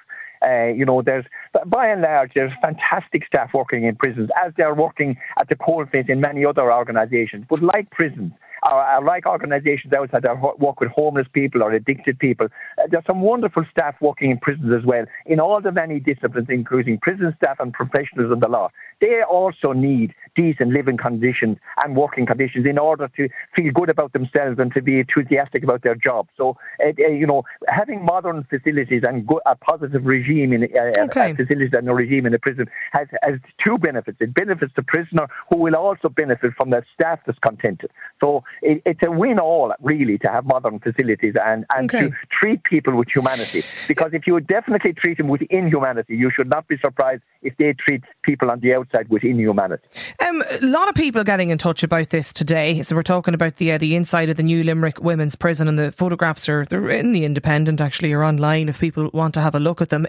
Uh, 0.47 0.67
you 0.67 0.85
know, 0.85 1.01
there's 1.01 1.25
by 1.65 1.87
and 1.87 2.01
large 2.01 2.31
there's 2.35 2.53
fantastic 2.63 3.25
staff 3.25 3.49
working 3.53 3.83
in 3.83 3.97
prisons, 3.97 4.29
as 4.45 4.53
they're 4.55 4.73
working 4.73 5.17
at 5.41 5.49
the 5.49 5.55
coalface 5.57 6.09
in 6.09 6.21
many 6.21 6.45
other 6.45 6.71
organisations. 6.71 7.45
But 7.49 7.61
like 7.61 7.89
prisons, 7.91 8.31
or, 8.63 9.03
like 9.03 9.25
organisations 9.25 9.93
outside 9.93 10.23
that 10.23 10.39
work 10.59 10.79
with 10.79 10.89
homeless 10.91 11.27
people 11.33 11.63
or 11.63 11.71
addicted 11.71 12.19
people. 12.19 12.47
Uh, 12.77 12.83
there's 12.89 13.05
some 13.05 13.21
wonderful 13.21 13.63
staff 13.71 13.95
working 14.01 14.31
in 14.31 14.37
prisons 14.37 14.73
as 14.73 14.85
well, 14.85 15.05
in 15.25 15.39
all 15.39 15.61
the 15.61 15.71
many 15.71 15.99
disciplines, 15.99 16.47
including 16.49 16.99
prison 16.99 17.33
staff 17.41 17.57
and 17.59 17.73
professionals 17.73 18.31
in 18.31 18.39
the 18.39 18.47
law. 18.47 18.69
They 18.99 19.21
also 19.29 19.73
need 19.73 20.13
decent 20.35 20.71
living 20.71 20.97
conditions 20.97 21.57
and 21.83 21.95
working 21.95 22.25
conditions 22.25 22.65
in 22.65 22.77
order 22.77 23.09
to 23.17 23.29
feel 23.55 23.71
good 23.71 23.89
about 23.89 24.13
themselves 24.13 24.59
and 24.59 24.73
to 24.73 24.81
be 24.81 24.99
enthusiastic 24.99 25.63
about 25.63 25.83
their 25.83 25.95
job. 25.95 26.27
So, 26.35 26.57
uh, 26.83 26.89
uh 26.89 27.07
you 27.09 27.27
know, 27.27 27.43
having 27.67 28.03
modern 28.03 28.43
facilities 28.49 29.03
and 29.07 29.27
go- 29.27 29.41
a 29.45 29.55
positive 29.55 30.05
regime 30.05 30.53
in 30.53 30.63
uh, 30.63 31.03
okay. 31.05 31.33
facilities 31.35 31.71
and 31.73 31.87
a 31.89 31.93
regime 31.93 32.25
in 32.25 32.31
the 32.31 32.39
prison 32.39 32.67
has, 32.91 33.07
has 33.21 33.39
two 33.65 33.77
benefits. 33.77 34.17
It 34.19 34.33
benefits 34.33 34.73
the 34.75 34.83
prisoner 34.83 35.27
who 35.49 35.57
will 35.57 35.75
also 35.75 36.09
benefit 36.09 36.53
from 36.57 36.71
the 36.71 36.83
staff 36.93 37.19
that's 37.25 37.39
contented. 37.39 37.91
So 38.19 38.43
it, 38.61 38.81
it's 38.85 38.99
a 39.05 39.11
win 39.11 39.39
all, 39.39 39.73
really, 39.81 40.17
to 40.19 40.27
have 40.27 40.45
modern 40.45 40.79
facilities 40.79 41.35
and, 41.43 41.65
and 41.75 41.93
okay. 41.93 42.09
to 42.09 42.15
treat 42.31 42.63
people 42.63 42.95
with 42.95 43.09
humanity. 43.09 43.63
Because 43.87 44.11
if 44.13 44.27
you 44.27 44.39
definitely 44.39 44.93
treat 44.93 45.17
them 45.17 45.27
with 45.27 45.41
inhumanity, 45.49 46.15
you 46.15 46.31
should 46.35 46.49
not 46.49 46.67
be 46.67 46.77
surprised 46.83 47.23
if 47.41 47.55
they 47.57 47.73
treat 47.73 48.03
people 48.23 48.49
on 48.49 48.59
the 48.59 48.73
outside 48.73 49.09
with 49.09 49.23
inhumanity. 49.23 49.83
Um, 50.25 50.43
a 50.49 50.65
lot 50.65 50.89
of 50.89 50.95
people 50.95 51.23
getting 51.23 51.49
in 51.49 51.57
touch 51.57 51.83
about 51.83 52.09
this 52.09 52.33
today. 52.33 52.83
So 52.83 52.95
we're 52.95 53.03
talking 53.03 53.33
about 53.33 53.57
the 53.57 53.71
uh, 53.71 53.77
the 53.77 53.95
inside 53.95 54.29
of 54.29 54.37
the 54.37 54.43
new 54.43 54.63
Limerick 54.63 55.01
Women's 55.01 55.35
Prison, 55.35 55.67
and 55.67 55.77
the 55.77 55.91
photographs 55.91 56.49
are 56.49 56.65
they're 56.65 56.89
in 56.89 57.11
the 57.11 57.25
Independent. 57.25 57.81
Actually, 57.81 58.13
are 58.13 58.23
online 58.23 58.69
if 58.69 58.79
people 58.79 59.09
want 59.13 59.33
to 59.35 59.41
have 59.41 59.55
a 59.55 59.59
look 59.59 59.81
at 59.81 59.89
them. 59.89 60.05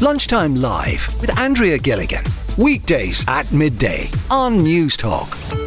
Lunchtime 0.00 0.56
live 0.56 1.08
with 1.20 1.38
Andrea 1.38 1.78
Gilligan. 1.78 2.24
Weekdays 2.58 3.24
at 3.28 3.50
midday 3.52 4.10
on 4.30 4.58
Newstalk. 4.58 5.63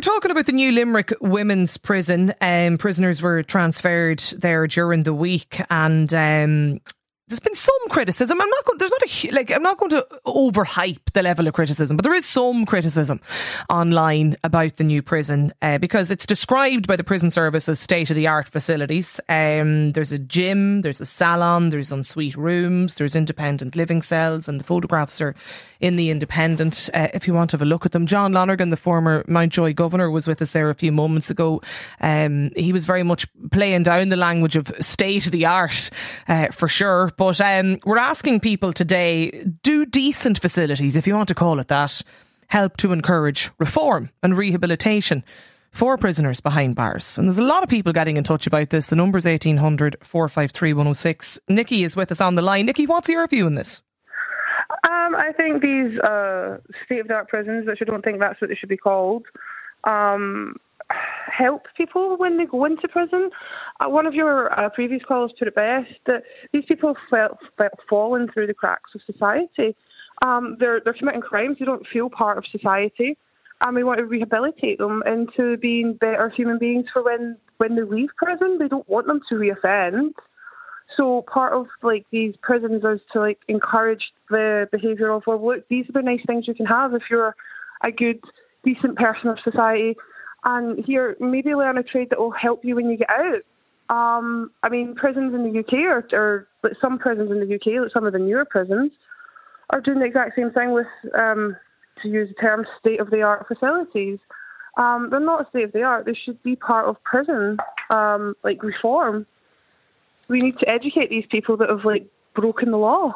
We're 0.00 0.14
talking 0.14 0.30
about 0.30 0.46
the 0.46 0.52
new 0.52 0.72
Limerick 0.72 1.12
Women's 1.20 1.76
Prison. 1.76 2.32
Um, 2.40 2.78
prisoners 2.78 3.20
were 3.20 3.42
transferred 3.42 4.20
there 4.38 4.66
during 4.66 5.02
the 5.02 5.12
week, 5.12 5.60
and 5.68 6.14
um, 6.14 6.80
there's 7.30 7.40
been 7.40 7.54
some 7.54 7.88
criticism. 7.90 8.40
I'm 8.40 8.50
not 8.50 8.64
going. 8.64 8.78
There's 8.78 8.90
not 8.90 9.02
a 9.02 9.30
like. 9.30 9.50
I'm 9.52 9.62
not 9.62 9.78
going 9.78 9.90
to 9.90 10.04
overhype 10.26 11.12
the 11.12 11.22
level 11.22 11.46
of 11.46 11.54
criticism, 11.54 11.96
but 11.96 12.02
there 12.02 12.14
is 12.14 12.26
some 12.26 12.66
criticism 12.66 13.20
online 13.70 14.36
about 14.42 14.76
the 14.76 14.84
new 14.84 15.00
prison 15.00 15.52
uh, 15.62 15.78
because 15.78 16.10
it's 16.10 16.26
described 16.26 16.88
by 16.88 16.96
the 16.96 17.04
prison 17.04 17.30
service 17.30 17.68
as 17.68 17.78
state 17.78 18.10
of 18.10 18.16
the 18.16 18.26
art 18.26 18.48
facilities. 18.48 19.20
Um, 19.28 19.92
there's 19.92 20.10
a 20.10 20.18
gym, 20.18 20.82
there's 20.82 21.00
a 21.00 21.06
salon, 21.06 21.68
there's 21.68 21.92
ensuite 21.92 22.36
rooms, 22.36 22.96
there's 22.96 23.14
independent 23.14 23.76
living 23.76 24.02
cells, 24.02 24.48
and 24.48 24.58
the 24.58 24.64
photographs 24.64 25.20
are 25.20 25.36
in 25.80 25.96
the 25.96 26.10
Independent. 26.10 26.90
Uh, 26.92 27.08
if 27.14 27.26
you 27.26 27.32
want 27.32 27.50
to 27.50 27.54
have 27.54 27.62
a 27.62 27.66
look 27.66 27.86
at 27.86 27.92
them, 27.92 28.06
John 28.06 28.32
Lonergan, 28.32 28.68
the 28.68 28.76
former 28.76 29.24
Mountjoy 29.26 29.72
governor, 29.72 30.10
was 30.10 30.26
with 30.26 30.42
us 30.42 30.50
there 30.50 30.68
a 30.68 30.74
few 30.74 30.92
moments 30.92 31.30
ago. 31.30 31.62
Um, 32.00 32.50
he 32.56 32.72
was 32.72 32.84
very 32.84 33.02
much 33.02 33.26
playing 33.50 33.84
down 33.84 34.08
the 34.08 34.16
language 34.16 34.56
of 34.56 34.72
state 34.80 35.26
of 35.26 35.32
the 35.32 35.46
art 35.46 35.90
uh, 36.28 36.48
for 36.48 36.68
sure 36.68 37.10
but 37.20 37.38
um, 37.42 37.78
we're 37.84 37.98
asking 37.98 38.40
people 38.40 38.72
today 38.72 39.44
do 39.62 39.84
decent 39.84 40.40
facilities, 40.40 40.96
if 40.96 41.06
you 41.06 41.14
want 41.14 41.28
to 41.28 41.34
call 41.34 41.60
it 41.60 41.68
that, 41.68 42.00
help 42.46 42.78
to 42.78 42.92
encourage 42.92 43.50
reform 43.58 44.08
and 44.22 44.38
rehabilitation 44.38 45.22
for 45.70 45.98
prisoners 45.98 46.40
behind 46.40 46.76
bars. 46.76 47.18
And 47.18 47.28
there's 47.28 47.36
a 47.36 47.42
lot 47.42 47.62
of 47.62 47.68
people 47.68 47.92
getting 47.92 48.16
in 48.16 48.24
touch 48.24 48.46
about 48.46 48.70
this. 48.70 48.86
The 48.86 48.96
number's 48.96 49.26
1800 49.26 49.98
453 50.00 50.72
106. 50.72 51.40
Nikki 51.50 51.84
is 51.84 51.94
with 51.94 52.10
us 52.10 52.22
on 52.22 52.36
the 52.36 52.42
line. 52.42 52.64
Nikki, 52.64 52.86
what's 52.86 53.10
your 53.10 53.26
view 53.26 53.44
on 53.44 53.54
this? 53.54 53.82
Um, 54.88 55.14
I 55.14 55.32
think 55.36 55.60
these 55.60 55.98
uh, 56.00 56.56
state 56.86 57.00
of 57.00 57.08
the 57.08 57.12
art 57.12 57.28
prisons, 57.28 57.66
which 57.66 57.80
I 57.82 57.84
don't 57.84 58.02
think 58.02 58.20
that's 58.20 58.40
what 58.40 58.48
they 58.48 58.56
should 58.56 58.70
be 58.70 58.78
called, 58.78 59.26
um, 59.84 60.56
help 61.26 61.66
people 61.76 62.16
when 62.16 62.36
they 62.38 62.44
go 62.44 62.64
into 62.64 62.88
prison. 62.88 63.30
Uh, 63.80 63.88
one 63.88 64.06
of 64.06 64.14
your 64.14 64.52
uh, 64.58 64.68
previous 64.70 65.02
callers 65.06 65.32
put 65.38 65.48
it 65.48 65.54
best 65.54 65.92
that 66.06 66.22
these 66.52 66.64
people 66.66 66.94
felt, 67.08 67.38
felt 67.56 67.72
fallen 67.88 68.28
through 68.32 68.46
the 68.46 68.54
cracks 68.54 68.90
of 68.94 69.00
society. 69.06 69.74
Um, 70.24 70.56
they're 70.60 70.80
they're 70.84 70.94
committing 70.94 71.22
crimes. 71.22 71.56
They 71.58 71.64
don't 71.64 71.86
feel 71.90 72.10
part 72.10 72.36
of 72.36 72.44
society, 72.52 73.16
and 73.62 73.74
we 73.74 73.84
want 73.84 73.98
to 73.98 74.04
rehabilitate 74.04 74.78
them 74.78 75.02
into 75.06 75.56
being 75.56 75.94
better 75.94 76.28
human 76.28 76.58
beings 76.58 76.86
for 76.92 77.02
when 77.02 77.38
when 77.56 77.74
they 77.74 77.82
leave 77.82 78.10
prison. 78.16 78.58
They 78.58 78.68
don't 78.68 78.88
want 78.88 79.06
them 79.06 79.20
to 79.30 79.34
reoffend. 79.36 80.12
So 80.96 81.24
part 81.32 81.54
of 81.54 81.68
like 81.82 82.04
these 82.10 82.34
prisons 82.42 82.82
is 82.84 83.00
to 83.14 83.20
like 83.20 83.38
encourage 83.48 84.12
the 84.28 84.68
behaviour 84.70 85.10
of 85.10 85.22
well, 85.26 85.42
look, 85.42 85.66
these 85.68 85.88
are 85.88 85.92
the 85.92 86.02
nice 86.02 86.20
things 86.26 86.46
you 86.46 86.54
can 86.54 86.66
have 86.66 86.92
if 86.92 87.04
you're 87.08 87.34
a 87.82 87.90
good, 87.90 88.20
decent 88.62 88.96
person 88.96 89.30
of 89.30 89.38
society 89.42 89.96
and 90.44 90.84
here 90.84 91.16
maybe 91.20 91.54
learn 91.54 91.78
a 91.78 91.82
trade 91.82 92.10
that 92.10 92.18
will 92.18 92.30
help 92.30 92.64
you 92.64 92.74
when 92.76 92.90
you 92.90 92.96
get 92.96 93.10
out. 93.10 93.42
Um, 93.94 94.52
I 94.62 94.68
mean, 94.68 94.94
prisons 94.94 95.34
in 95.34 95.42
the 95.42 95.58
UK 95.58 95.84
are, 96.12 96.46
some 96.80 96.98
prisons 96.98 97.30
in 97.30 97.40
the 97.40 97.54
UK, 97.54 97.82
like 97.82 97.92
some 97.92 98.06
of 98.06 98.12
the 98.12 98.18
newer 98.18 98.44
prisons, 98.44 98.92
are 99.70 99.80
doing 99.80 99.98
the 99.98 100.06
exact 100.06 100.36
same 100.36 100.50
thing 100.52 100.72
with, 100.72 100.86
um, 101.14 101.56
to 102.02 102.08
use 102.08 102.28
the 102.28 102.34
term, 102.40 102.64
state 102.78 103.00
of 103.00 103.10
the 103.10 103.22
art 103.22 103.46
facilities. 103.48 104.18
Um, 104.76 105.08
they're 105.10 105.20
not 105.20 105.48
state 105.50 105.64
of 105.64 105.72
the 105.72 105.82
art. 105.82 106.06
They 106.06 106.14
should 106.24 106.42
be 106.42 106.56
part 106.56 106.86
of 106.86 107.02
prison, 107.02 107.58
um, 107.90 108.34
like 108.44 108.62
reform. 108.62 109.26
We 110.28 110.38
need 110.38 110.58
to 110.60 110.68
educate 110.68 111.10
these 111.10 111.26
people 111.28 111.56
that 111.56 111.68
have 111.68 111.84
like 111.84 112.06
broken 112.34 112.70
the 112.70 112.78
law. 112.78 113.14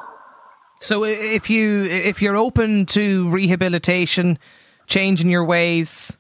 So 0.81 1.05
if 1.05 1.49
you 1.49 1.85
if 1.85 2.21
you're 2.21 2.37
open 2.37 2.87
to 2.87 3.31
rehabilitation, 3.31 4.39
changing 4.87 5.31
your 5.31 5.45
ways, 5.45 6.17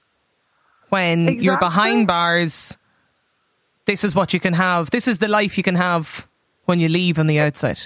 when 0.88 1.20
exactly. 1.20 1.44
you're 1.44 1.59
behind 1.59 2.07
bars, 2.07 2.77
this 3.87 4.05
is 4.05 4.14
what 4.14 4.33
you 4.33 4.40
can 4.40 4.55
have. 4.55 4.90
This 4.90 5.09
is 5.09 5.18
the 5.18 5.29
life 5.29 5.57
you 5.57 5.64
can 5.64 5.75
have 5.75 6.27
when 6.64 6.81
you 6.81 6.88
leave 6.88 7.18
on 7.18 7.27
the 7.27 7.40
outside. 7.40 7.81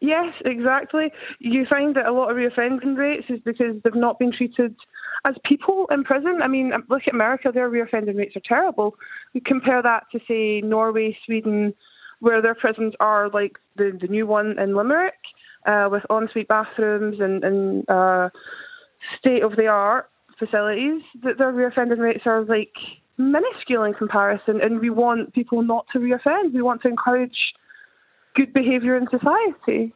Yes, 0.00 0.32
exactly. 0.44 1.12
You 1.40 1.66
find 1.68 1.96
that 1.96 2.06
a 2.06 2.12
lot 2.12 2.30
of 2.30 2.36
reoffending 2.36 2.96
rates 2.96 3.26
is 3.28 3.40
because 3.44 3.76
they've 3.82 3.94
not 3.94 4.18
been 4.18 4.32
treated 4.32 4.76
as 5.24 5.34
people 5.44 5.88
in 5.90 6.04
prison. 6.04 6.40
I 6.42 6.46
mean, 6.46 6.72
look 6.88 7.02
at 7.06 7.14
America, 7.14 7.50
their 7.52 7.68
reoffending 7.68 8.16
rates 8.16 8.36
are 8.36 8.42
terrible. 8.48 8.94
You 9.32 9.40
compare 9.40 9.82
that 9.82 10.04
to, 10.12 10.20
say, 10.28 10.60
Norway, 10.60 11.18
Sweden, 11.26 11.74
where 12.20 12.40
their 12.40 12.54
prisons 12.54 12.94
are 13.00 13.28
like 13.28 13.56
the, 13.76 13.96
the 14.00 14.06
new 14.06 14.26
one 14.26 14.58
in 14.58 14.76
Limerick, 14.76 15.14
uh, 15.66 15.88
with 15.90 16.04
ensuite 16.10 16.48
bathrooms 16.48 17.18
and, 17.20 17.42
and 17.42 17.90
uh, 17.90 18.30
state 19.18 19.42
of 19.42 19.56
the 19.56 19.66
art 19.66 20.08
facilities, 20.38 21.02
that 21.22 21.38
their 21.38 21.52
reoffending 21.52 21.98
rates 21.98 22.22
are 22.26 22.44
like 22.44 22.72
minuscule 23.16 23.84
in 23.84 23.94
comparison. 23.94 24.60
And 24.60 24.80
we 24.80 24.90
want 24.90 25.34
people 25.34 25.62
not 25.62 25.86
to 25.92 25.98
reoffend. 25.98 26.52
We 26.54 26.62
want 26.62 26.82
to 26.82 26.88
encourage 26.88 27.36
good 28.34 28.52
behaviour 28.52 28.96
in 28.96 29.06
society. 29.10 29.92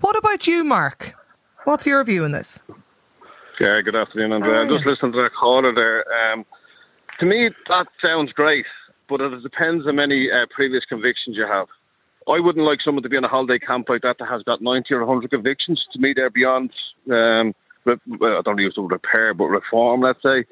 What 0.00 0.16
about 0.16 0.46
you, 0.46 0.64
Mark? 0.64 1.14
What's 1.64 1.86
your 1.86 2.02
view 2.04 2.24
on 2.24 2.32
this? 2.32 2.62
Yeah, 3.60 3.80
good 3.84 3.94
afternoon, 3.94 4.32
Andrea. 4.32 4.60
I'm 4.60 4.68
just 4.68 4.84
listening 4.84 5.12
to 5.12 5.22
that 5.22 5.30
caller 5.38 5.72
there. 5.74 6.04
Um, 6.12 6.44
to 7.20 7.26
me, 7.26 7.50
that 7.68 7.86
sounds 8.04 8.32
great, 8.32 8.66
but 9.08 9.20
it 9.20 9.42
depends 9.42 9.86
on 9.86 9.96
many 9.96 10.28
uh, 10.30 10.46
previous 10.54 10.84
convictions 10.88 11.36
you 11.36 11.46
have. 11.46 11.68
I 12.28 12.40
wouldn't 12.40 12.64
like 12.64 12.78
someone 12.84 13.02
to 13.02 13.08
be 13.08 13.16
in 13.16 13.24
a 13.24 13.28
holiday 13.28 13.58
camp 13.58 13.88
like 13.88 14.02
that 14.02 14.16
that 14.18 14.28
has 14.28 14.42
got 14.42 14.62
90 14.62 14.92
or 14.94 15.04
100 15.04 15.30
convictions. 15.30 15.82
To 15.92 16.00
me, 16.00 16.12
they're 16.16 16.30
beyond, 16.30 16.70
um, 17.10 17.54
I 17.86 18.40
don't 18.44 18.58
use 18.58 18.74
the 18.76 18.82
word 18.82 18.92
repair, 18.92 19.34
but 19.34 19.46
reform, 19.46 20.02
let's 20.02 20.22
say. 20.22 20.44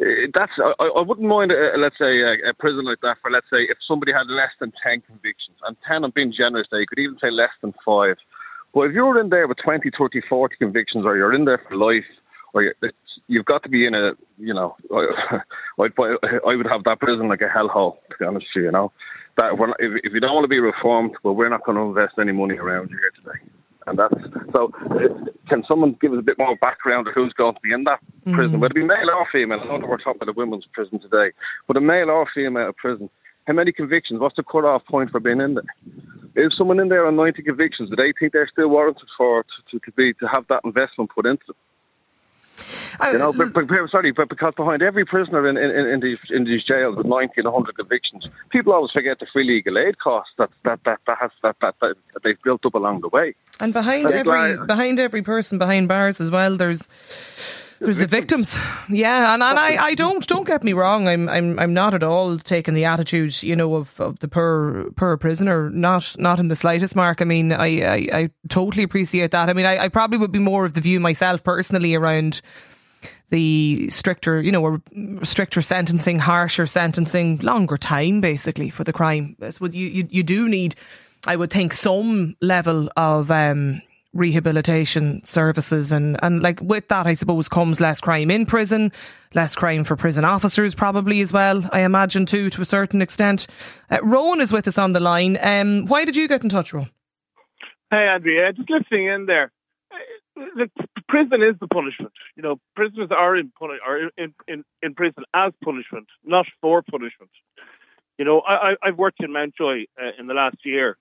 Uh, 0.00 0.32
that's 0.34 0.52
I, 0.58 0.88
I 0.96 1.02
wouldn't 1.02 1.28
mind, 1.28 1.52
let's 1.78 1.98
say, 1.98 2.22
a, 2.22 2.50
a 2.50 2.54
prison 2.58 2.84
like 2.84 3.00
that 3.02 3.16
for, 3.20 3.30
let's 3.30 3.46
say, 3.50 3.68
if 3.68 3.76
somebody 3.86 4.12
had 4.12 4.28
less 4.28 4.52
than 4.58 4.72
10 4.82 5.02
convictions. 5.02 5.58
And 5.66 5.76
10, 5.86 6.04
I'm 6.04 6.12
being 6.14 6.32
generous 6.36 6.68
there, 6.70 6.80
you 6.80 6.86
could 6.86 6.98
even 6.98 7.18
say 7.20 7.30
less 7.30 7.52
than 7.60 7.74
5. 7.84 8.16
But 8.72 8.80
if 8.82 8.92
you're 8.92 9.20
in 9.20 9.28
there 9.28 9.48
with 9.48 9.58
20, 9.62 9.90
30, 9.98 10.20
40 10.28 10.56
convictions, 10.56 11.04
or 11.04 11.16
you're 11.16 11.34
in 11.34 11.44
there 11.44 11.60
for 11.68 11.76
life, 11.76 12.06
or 12.54 12.62
you, 12.62 12.72
you've 13.26 13.44
got 13.44 13.62
to 13.64 13.68
be 13.68 13.86
in 13.86 13.94
a, 13.94 14.12
you 14.38 14.54
know, 14.54 14.76
I, 14.92 15.42
I 15.78 16.56
would 16.56 16.66
have 16.70 16.84
that 16.84 17.00
prison 17.00 17.28
like 17.28 17.42
a 17.42 17.48
hellhole, 17.48 17.96
to 18.10 18.16
be 18.18 18.24
honest 18.24 18.46
with 18.54 18.62
you, 18.62 18.64
you 18.64 18.72
know. 18.72 18.92
That 19.36 19.52
if, 19.78 19.92
if 20.04 20.12
you 20.12 20.20
don't 20.20 20.34
want 20.34 20.44
to 20.44 20.48
be 20.48 20.60
reformed, 20.60 21.12
well, 21.22 21.34
we're 21.34 21.48
not 21.48 21.64
going 21.64 21.76
to 21.76 21.82
invest 21.84 22.18
any 22.18 22.32
money 22.32 22.56
around 22.56 22.90
you 22.90 22.98
here 22.98 23.12
today. 23.16 23.50
And 23.86 23.98
that's 23.98 24.14
so. 24.54 24.72
Can 25.48 25.64
someone 25.68 25.96
give 26.00 26.12
us 26.12 26.18
a 26.18 26.22
bit 26.22 26.38
more 26.38 26.56
background 26.60 27.08
of 27.08 27.14
who's 27.14 27.32
going 27.32 27.54
to 27.54 27.60
be 27.60 27.72
in 27.72 27.84
that 27.84 27.98
mm. 28.26 28.34
prison, 28.34 28.60
whether 28.60 28.72
it 28.72 28.74
be 28.74 28.84
male 28.84 29.10
or 29.14 29.26
female? 29.32 29.60
I 29.60 29.78
know 29.78 29.86
we're 29.86 29.98
talking 29.98 30.22
about 30.22 30.28
a 30.28 30.36
women's 30.36 30.66
prison 30.72 31.00
today, 31.00 31.32
but 31.66 31.76
a 31.76 31.80
male 31.80 32.10
or 32.10 32.26
female 32.32 32.72
prison. 32.76 33.10
How 33.46 33.54
many 33.54 33.72
convictions? 33.72 34.20
What's 34.20 34.36
the 34.36 34.44
cut-off 34.44 34.84
point 34.84 35.10
for 35.10 35.18
being 35.18 35.40
in 35.40 35.54
there? 35.54 36.44
Is 36.46 36.54
someone 36.56 36.78
in 36.78 36.88
there 36.88 37.06
on 37.06 37.16
90 37.16 37.42
convictions? 37.42 37.90
Do 37.90 37.96
they 37.96 38.12
think 38.18 38.32
they're 38.32 38.48
still 38.52 38.68
warranted 38.68 39.08
for 39.18 39.44
to, 39.72 39.78
to 39.78 39.92
be 39.92 40.12
to 40.14 40.26
have 40.32 40.44
that 40.48 40.60
investment 40.64 41.10
put 41.12 41.26
into 41.26 41.42
them? 41.48 41.56
Oh, 43.00 43.10
you 43.10 43.18
know, 43.18 43.32
but, 43.32 43.52
but, 43.52 43.64
sorry, 43.90 44.12
but 44.12 44.28
because 44.28 44.54
behind 44.54 44.82
every 44.82 45.04
prisoner 45.04 45.48
in, 45.48 45.56
in, 45.56 45.70
in, 45.70 46.00
these 46.00 46.18
in 46.30 46.44
these 46.44 46.62
jails 46.64 46.96
with 46.96 47.06
90 47.06 47.32
and 47.36 47.44
100 47.44 47.76
convictions, 47.76 48.28
people 48.50 48.72
always 48.72 48.90
forget 48.90 49.18
the 49.20 49.26
free 49.32 49.46
legal 49.46 49.78
aid 49.78 49.98
costs 49.98 50.32
that 50.38 50.50
that 50.64 50.80
that, 50.84 51.00
that 51.06 51.18
has 51.18 51.30
that, 51.42 51.56
that, 51.60 51.74
that, 51.80 51.96
they've 52.22 52.42
built 52.42 52.64
up 52.66 52.74
along 52.74 53.00
the 53.00 53.08
way. 53.08 53.34
And 53.58 53.72
behind 53.72 54.10
every 54.10 54.56
behind 54.66 54.98
every 54.98 55.22
person 55.22 55.58
behind 55.58 55.88
bars 55.88 56.20
as 56.20 56.30
well, 56.30 56.56
there's 56.56 56.88
there's 57.80 57.96
the 57.96 58.06
victims, 58.06 58.54
yeah, 58.90 59.32
and, 59.32 59.42
and 59.42 59.58
I, 59.58 59.82
I 59.82 59.94
don't 59.94 60.26
don't 60.26 60.46
get 60.46 60.62
me 60.62 60.74
wrong. 60.74 61.08
I'm 61.08 61.28
I'm 61.30 61.58
I'm 61.58 61.72
not 61.72 61.94
at 61.94 62.02
all 62.02 62.36
taking 62.36 62.74
the 62.74 62.84
attitude, 62.84 63.42
you 63.42 63.56
know, 63.56 63.74
of, 63.76 63.98
of 63.98 64.18
the 64.18 64.28
poor 64.28 64.90
poor 64.96 65.16
prisoner. 65.16 65.70
Not 65.70 66.14
not 66.18 66.38
in 66.38 66.48
the 66.48 66.56
slightest, 66.56 66.94
Mark. 66.94 67.22
I 67.22 67.24
mean, 67.24 67.52
I 67.52 67.80
I, 67.80 67.96
I 68.12 68.30
totally 68.50 68.82
appreciate 68.82 69.30
that. 69.30 69.48
I 69.48 69.54
mean, 69.54 69.64
I, 69.64 69.84
I 69.84 69.88
probably 69.88 70.18
would 70.18 70.30
be 70.30 70.38
more 70.38 70.66
of 70.66 70.74
the 70.74 70.82
view 70.82 71.00
myself 71.00 71.42
personally 71.42 71.94
around 71.94 72.42
the 73.30 73.88
stricter, 73.88 74.42
you 74.42 74.52
know, 74.52 74.62
or 74.62 74.82
stricter 75.24 75.62
sentencing, 75.62 76.18
harsher 76.18 76.66
sentencing, 76.66 77.38
longer 77.38 77.78
time 77.78 78.20
basically 78.20 78.68
for 78.70 78.84
the 78.84 78.92
crime. 78.92 79.36
you, 79.40 79.86
you, 79.86 80.08
you 80.10 80.22
do 80.22 80.48
need, 80.48 80.74
I 81.26 81.36
would 81.36 81.50
think, 81.50 81.72
some 81.72 82.36
level 82.40 82.90
of 82.96 83.30
um, 83.30 83.80
rehabilitation 84.12 85.24
services. 85.24 85.92
And 85.92 86.18
and 86.22 86.42
like 86.42 86.60
with 86.60 86.88
that 86.88 87.06
I 87.06 87.14
suppose 87.14 87.48
comes 87.48 87.80
less 87.80 88.00
crime 88.00 88.30
in 88.30 88.46
prison 88.46 88.92
less 89.34 89.54
crime 89.54 89.84
for 89.84 89.94
prison 89.94 90.24
officers 90.24 90.74
probably 90.74 91.20
as 91.20 91.32
well 91.32 91.62
I 91.72 91.80
imagine 91.80 92.26
too 92.26 92.50
to 92.50 92.62
a 92.62 92.64
certain 92.64 93.02
extent. 93.02 93.46
Uh, 93.90 93.98
Rowan 94.02 94.40
is 94.40 94.50
with 94.50 94.66
us 94.66 94.78
on 94.78 94.92
the 94.92 95.00
line. 95.00 95.38
Um, 95.40 95.86
why 95.86 96.04
did 96.04 96.16
you 96.16 96.26
get 96.26 96.42
in 96.42 96.48
touch 96.48 96.72
Rowan? 96.72 96.90
Hey 97.90 98.08
Andrea 98.12 98.52
just 98.52 98.68
listening 98.68 99.06
in 99.06 99.26
there. 99.26 99.52
The 100.34 100.70
prison 101.08 101.42
is 101.42 101.56
the 101.60 101.68
punishment. 101.68 102.12
You 102.36 102.42
know 102.42 102.56
prisoners 102.74 103.10
are 103.16 103.36
in 103.36 103.52
are 103.86 104.10
in, 104.18 104.34
in, 104.48 104.64
in 104.82 104.94
prison 104.94 105.22
as 105.34 105.52
punishment 105.62 106.08
not 106.24 106.46
for 106.60 106.82
punishment. 106.82 107.30
You 108.18 108.24
know 108.24 108.40
I, 108.40 108.74
I've 108.82 108.98
worked 108.98 109.22
in 109.22 109.32
Mountjoy 109.32 109.84
uh, 109.96 110.10
in 110.18 110.26
the 110.26 110.34
last 110.34 110.56
year 110.64 110.96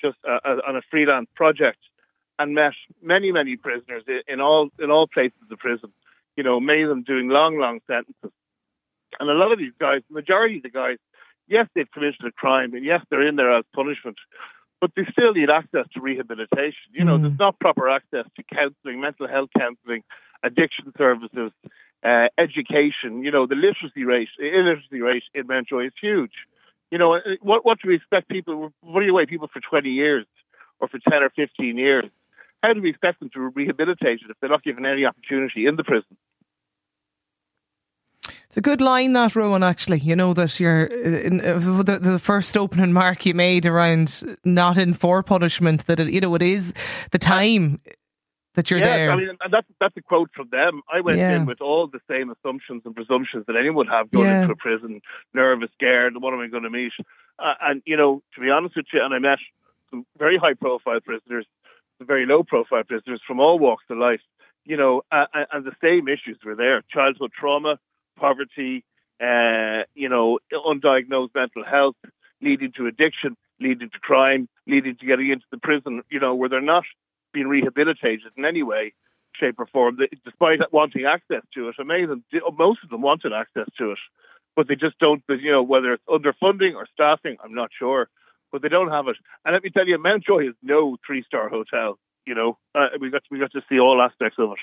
just 0.00 0.16
uh, 0.26 0.38
on 0.66 0.76
a 0.76 0.82
freelance 0.90 1.28
project 1.34 1.78
and 2.38 2.54
met 2.54 2.72
many, 3.02 3.32
many 3.32 3.56
prisoners 3.56 4.04
in 4.28 4.40
all 4.40 4.68
in 4.78 4.90
all 4.90 5.06
places 5.06 5.38
of 5.50 5.58
prison. 5.58 5.92
You 6.36 6.44
know, 6.44 6.60
many 6.60 6.82
of 6.82 6.88
them 6.88 7.02
doing 7.02 7.28
long, 7.28 7.58
long 7.58 7.80
sentences. 7.86 8.32
And 9.18 9.30
a 9.30 9.32
lot 9.32 9.52
of 9.52 9.58
these 9.58 9.72
guys, 9.80 10.02
the 10.08 10.14
majority 10.14 10.58
of 10.58 10.62
the 10.62 10.70
guys, 10.70 10.98
yes, 11.48 11.66
they've 11.74 11.90
committed 11.90 12.24
a 12.26 12.32
crime, 12.32 12.74
and 12.74 12.84
yes, 12.84 13.00
they're 13.10 13.26
in 13.26 13.36
there 13.36 13.56
as 13.56 13.64
punishment, 13.74 14.18
but 14.80 14.90
they 14.94 15.06
still 15.10 15.32
need 15.32 15.48
access 15.48 15.86
to 15.94 16.00
rehabilitation. 16.00 16.92
You 16.92 17.04
know, 17.04 17.16
mm. 17.16 17.22
there's 17.22 17.38
not 17.38 17.58
proper 17.58 17.88
access 17.88 18.26
to 18.36 18.42
counselling, 18.42 19.00
mental 19.00 19.26
health 19.28 19.50
counselling, 19.56 20.02
addiction 20.42 20.92
services, 20.98 21.52
uh, 22.04 22.26
education. 22.36 23.22
You 23.22 23.30
know, 23.30 23.46
the 23.46 23.54
literacy 23.54 24.04
rate, 24.04 24.28
illiteracy 24.38 25.00
rate 25.00 25.24
in 25.34 25.46
Mountjoy 25.46 25.86
is 25.86 25.92
huge. 26.00 26.32
You 26.90 26.98
know, 26.98 27.18
what 27.40 27.64
what 27.64 27.78
do 27.80 27.88
we 27.88 27.96
expect 27.96 28.28
people? 28.28 28.72
What 28.80 29.00
do 29.00 29.06
you 29.06 29.14
wait 29.14 29.28
people 29.28 29.48
for 29.52 29.60
20 29.60 29.88
years 29.88 30.26
or 30.78 30.88
for 30.88 30.98
10 30.98 31.22
or 31.22 31.30
15 31.30 31.78
years? 31.78 32.04
How 32.62 32.72
do 32.72 32.82
we 32.82 32.90
expect 32.90 33.20
them 33.20 33.30
to 33.34 33.40
rehabilitate 33.40 34.20
it 34.22 34.30
if 34.30 34.36
they're 34.40 34.50
not 34.50 34.62
given 34.62 34.86
any 34.86 35.04
opportunity 35.04 35.66
in 35.66 35.76
the 35.76 35.84
prison? 35.84 36.16
It's 38.56 38.56
a 38.56 38.60
good 38.60 38.80
line 38.80 39.12
that 39.12 39.36
Rowan. 39.36 39.62
Actually, 39.62 40.00
you 40.00 40.16
know 40.16 40.32
that 40.32 40.58
you're 40.58 40.84
in, 40.84 41.40
uh, 41.40 41.58
the, 41.82 41.98
the 42.00 42.18
first 42.18 42.56
opening 42.56 42.92
mark 42.92 43.26
you 43.26 43.34
made 43.34 43.66
around 43.66 44.38
not 44.44 44.78
in 44.78 44.94
for 44.94 45.22
punishment. 45.22 45.86
That 45.86 46.00
it, 46.00 46.12
you 46.12 46.20
know 46.20 46.34
it 46.34 46.42
is 46.42 46.72
the 47.10 47.18
time 47.18 47.78
that 48.54 48.70
you're 48.70 48.80
yes, 48.80 48.86
there. 48.86 49.12
I 49.12 49.16
mean, 49.16 49.28
and 49.28 49.52
that's 49.52 49.66
that's 49.78 49.96
a 49.96 50.00
quote 50.00 50.30
from 50.34 50.48
them. 50.50 50.80
I 50.92 51.02
went 51.02 51.18
yeah. 51.18 51.36
in 51.36 51.46
with 51.46 51.60
all 51.60 51.86
the 51.86 52.00
same 52.08 52.30
assumptions 52.30 52.82
and 52.84 52.94
presumptions 52.94 53.44
that 53.46 53.56
anyone 53.56 53.76
would 53.76 53.88
have 53.88 54.10
going 54.10 54.26
yeah. 54.26 54.42
into 54.42 54.54
a 54.54 54.56
prison, 54.56 55.02
nervous, 55.34 55.68
scared. 55.74 56.14
What 56.16 56.32
am 56.32 56.40
I 56.40 56.48
going 56.48 56.62
to 56.62 56.70
meet? 56.70 56.92
Uh, 57.38 57.54
and 57.60 57.82
you 57.84 57.96
know, 57.96 58.22
to 58.34 58.40
be 58.40 58.48
honest 58.48 58.74
with 58.74 58.86
you, 58.92 59.04
and 59.04 59.12
I 59.12 59.18
met 59.18 59.38
some 59.90 60.06
very 60.18 60.38
high 60.38 60.54
profile 60.54 61.00
prisoners 61.00 61.46
very 62.04 62.26
low 62.26 62.42
profile 62.42 62.84
prisoners 62.84 63.20
from 63.26 63.40
all 63.40 63.58
walks 63.58 63.84
of 63.90 63.98
life, 63.98 64.20
you 64.64 64.76
know, 64.76 65.02
uh, 65.12 65.26
and 65.52 65.64
the 65.64 65.76
same 65.82 66.08
issues 66.08 66.38
were 66.44 66.54
there 66.54 66.82
childhood 66.90 67.30
trauma, 67.38 67.78
poverty, 68.18 68.84
uh, 69.20 69.82
you 69.94 70.08
know, 70.08 70.38
undiagnosed 70.52 71.34
mental 71.34 71.64
health, 71.64 71.96
leading 72.42 72.72
to 72.76 72.86
addiction, 72.86 73.36
leading 73.60 73.90
to 73.90 73.98
crime, 74.00 74.48
leading 74.66 74.96
to 74.96 75.06
getting 75.06 75.30
into 75.30 75.46
the 75.50 75.58
prison, 75.58 76.02
you 76.10 76.20
know, 76.20 76.34
where 76.34 76.48
they're 76.48 76.60
not 76.60 76.84
being 77.32 77.46
rehabilitated 77.46 78.32
in 78.36 78.44
any 78.44 78.62
way, 78.62 78.92
shape, 79.34 79.56
or 79.58 79.66
form, 79.66 79.98
despite 80.24 80.60
wanting 80.72 81.04
access 81.04 81.42
to 81.54 81.68
it. 81.68 81.76
Amazing. 81.78 82.24
Most 82.58 82.80
of 82.82 82.90
them 82.90 83.02
wanted 83.02 83.32
access 83.32 83.66
to 83.78 83.92
it, 83.92 83.98
but 84.54 84.68
they 84.68 84.74
just 84.74 84.98
don't, 84.98 85.22
you 85.28 85.52
know, 85.52 85.62
whether 85.62 85.94
it's 85.94 86.04
underfunding 86.08 86.74
or 86.74 86.86
staffing, 86.92 87.36
I'm 87.42 87.54
not 87.54 87.70
sure 87.78 88.08
but 88.52 88.62
they 88.62 88.68
don't 88.68 88.90
have 88.90 89.08
it. 89.08 89.16
And 89.44 89.54
let 89.54 89.62
me 89.62 89.70
tell 89.70 89.86
you, 89.86 89.98
Mountjoy 89.98 90.48
is 90.48 90.54
no 90.62 90.96
three 91.06 91.22
star 91.26 91.48
hotel. 91.48 91.98
You 92.26 92.34
know, 92.34 92.58
uh, 92.74 92.88
we 93.00 93.10
got 93.10 93.22
to, 93.24 93.28
we 93.30 93.38
got 93.38 93.52
to 93.52 93.62
see 93.68 93.78
all 93.78 94.02
aspects 94.02 94.36
of 94.38 94.50
it. 94.52 94.58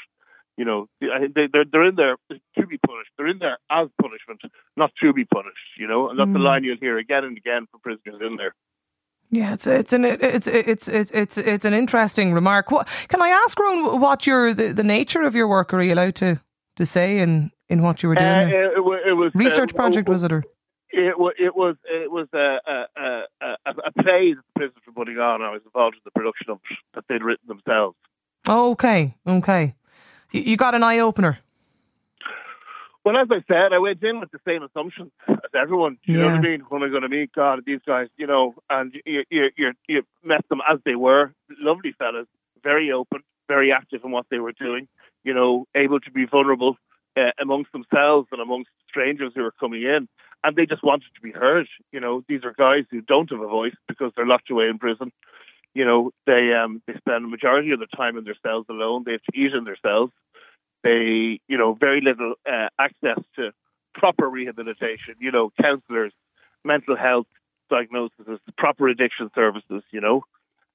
You 0.57 0.65
know, 0.65 0.87
they, 1.01 1.47
they're 1.51 1.65
they're 1.71 1.87
in 1.87 1.95
there 1.95 2.17
to 2.29 2.67
be 2.67 2.77
punished. 2.77 3.09
They're 3.17 3.27
in 3.27 3.39
there 3.39 3.57
as 3.71 3.87
punishment, 3.99 4.41
not 4.77 4.91
to 5.01 5.13
be 5.13 5.25
punished. 5.25 5.57
You 5.77 5.87
know, 5.87 6.09
and 6.09 6.19
that's 6.19 6.29
mm. 6.29 6.33
the 6.33 6.39
line 6.39 6.63
you'll 6.63 6.77
hear 6.77 6.97
again 6.97 7.23
and 7.23 7.37
again 7.37 7.65
from 7.71 7.79
prisoners 7.79 8.21
in 8.21 8.37
there. 8.37 8.53
Yeah, 9.31 9.53
it's 9.53 9.65
it's 9.65 9.93
an 9.93 10.05
it's 10.05 10.45
it's 10.45 10.87
it's 10.87 11.11
it's 11.11 11.37
it's 11.39 11.65
an 11.65 11.73
interesting 11.73 12.33
remark. 12.33 12.69
What 12.69 12.87
can 13.07 13.19
I 13.19 13.29
ask, 13.29 13.57
Ron? 13.57 13.99
What 13.99 14.27
your 14.27 14.53
the, 14.53 14.73
the 14.73 14.83
nature 14.83 15.23
of 15.23 15.33
your 15.33 15.47
work? 15.47 15.73
Are 15.73 15.81
you 15.81 15.95
allowed 15.95 16.15
to 16.15 16.39
to 16.75 16.85
say 16.85 17.17
in 17.17 17.51
in 17.67 17.81
what 17.81 18.03
you 18.03 18.09
were 18.09 18.15
doing? 18.15 18.29
Uh, 18.29 18.47
it, 18.47 19.07
it, 19.07 19.13
was 19.13 19.31
research 19.33 19.73
uh, 19.73 19.75
project, 19.75 20.07
was 20.07 20.21
it? 20.21 20.31
Or? 20.31 20.43
It 20.95 21.17
was 21.17 21.33
it 21.39 21.55
was 21.55 21.75
it 21.85 22.11
was 22.11 22.27
a 22.33 22.59
a, 22.67 23.23
a, 23.41 23.55
a 23.65 23.91
play 24.03 24.33
that 24.33 24.43
the 24.53 24.53
prisoners 24.55 24.83
were 24.85 24.93
putting 24.93 25.17
on. 25.17 25.41
I 25.41 25.49
was 25.49 25.61
involved 25.65 25.95
in 25.95 26.01
the 26.05 26.11
production 26.11 26.51
of 26.51 26.59
it, 26.69 26.77
that 26.93 27.05
they'd 27.09 27.23
written 27.23 27.47
themselves. 27.47 27.97
Okay, 28.47 29.15
okay. 29.25 29.73
You, 30.31 30.41
you 30.41 30.57
got 30.57 30.75
an 30.75 30.83
eye 30.83 30.99
opener. 30.99 31.39
Well, 33.03 33.17
as 33.17 33.27
I 33.31 33.43
said, 33.47 33.73
I 33.73 33.79
went 33.79 34.03
in 34.03 34.19
with 34.19 34.29
the 34.31 34.39
same 34.45 34.61
assumptions 34.61 35.11
as 35.27 35.51
everyone. 35.59 35.97
You 36.03 36.19
yeah. 36.19 36.21
know 36.21 36.35
what 36.35 36.37
I 36.37 36.41
mean? 36.41 36.59
Who 36.61 36.75
am 36.75 36.83
I 36.83 36.89
going 36.89 37.01
to 37.01 37.09
meet? 37.09 37.33
God, 37.33 37.59
these 37.65 37.81
guys, 37.85 38.07
you 38.15 38.27
know, 38.27 38.53
and 38.69 38.93
you, 39.03 39.23
you, 39.29 39.49
you, 39.57 39.73
you 39.87 40.03
met 40.23 40.47
them 40.47 40.61
as 40.71 40.79
they 40.85 40.95
were. 40.95 41.33
Lovely 41.59 41.93
fellas, 41.97 42.27
very 42.63 42.91
open, 42.91 43.21
very 43.47 43.73
active 43.73 44.01
in 44.05 44.11
what 44.11 44.27
they 44.29 44.39
were 44.39 44.53
doing, 44.53 44.87
you 45.23 45.33
know, 45.33 45.65
able 45.75 45.99
to 45.99 46.11
be 46.11 46.25
vulnerable 46.25 46.77
uh, 47.17 47.31
amongst 47.39 47.71
themselves 47.71 48.27
and 48.31 48.41
amongst 48.41 48.69
strangers 48.89 49.31
who 49.35 49.43
are 49.43 49.53
coming 49.59 49.83
in. 49.83 50.07
And 50.43 50.55
they 50.55 50.65
just 50.65 50.83
wanted 50.83 51.07
to 51.15 51.21
be 51.21 51.31
heard. 51.31 51.67
You 51.91 52.01
know, 52.01 52.23
these 52.27 52.43
are 52.43 52.53
guys 52.53 52.83
who 52.91 53.01
don't 53.01 53.31
have 53.31 53.39
a 53.39 53.47
voice 53.47 53.75
because 53.87 54.11
they're 54.15 54.25
locked 54.25 54.49
away 54.49 54.67
in 54.67 54.77
prison. 54.77 55.11
You 55.73 55.85
know, 55.85 56.11
they 56.25 56.53
um, 56.53 56.81
they 56.85 56.93
spend 56.97 57.23
the 57.23 57.29
majority 57.29 57.71
of 57.71 57.79
their 57.79 57.87
time 57.95 58.17
in 58.17 58.25
their 58.25 58.37
cells 58.45 58.65
alone. 58.69 59.03
They 59.05 59.13
have 59.13 59.23
to 59.23 59.39
eat 59.39 59.53
in 59.53 59.63
their 59.63 59.77
cells 59.81 60.11
they, 60.83 61.39
you 61.47 61.57
know, 61.57 61.73
very 61.73 62.01
little 62.01 62.35
uh, 62.45 62.67
access 62.77 63.19
to 63.37 63.51
proper 63.95 64.29
rehabilitation, 64.29 65.15
you 65.19 65.31
know, 65.31 65.51
counselors, 65.61 66.11
mental 66.63 66.95
health 66.95 67.27
diagnoses, 67.69 68.39
proper 68.57 68.89
addiction 68.89 69.31
services, 69.33 69.81
you 69.91 70.01
know, 70.01 70.23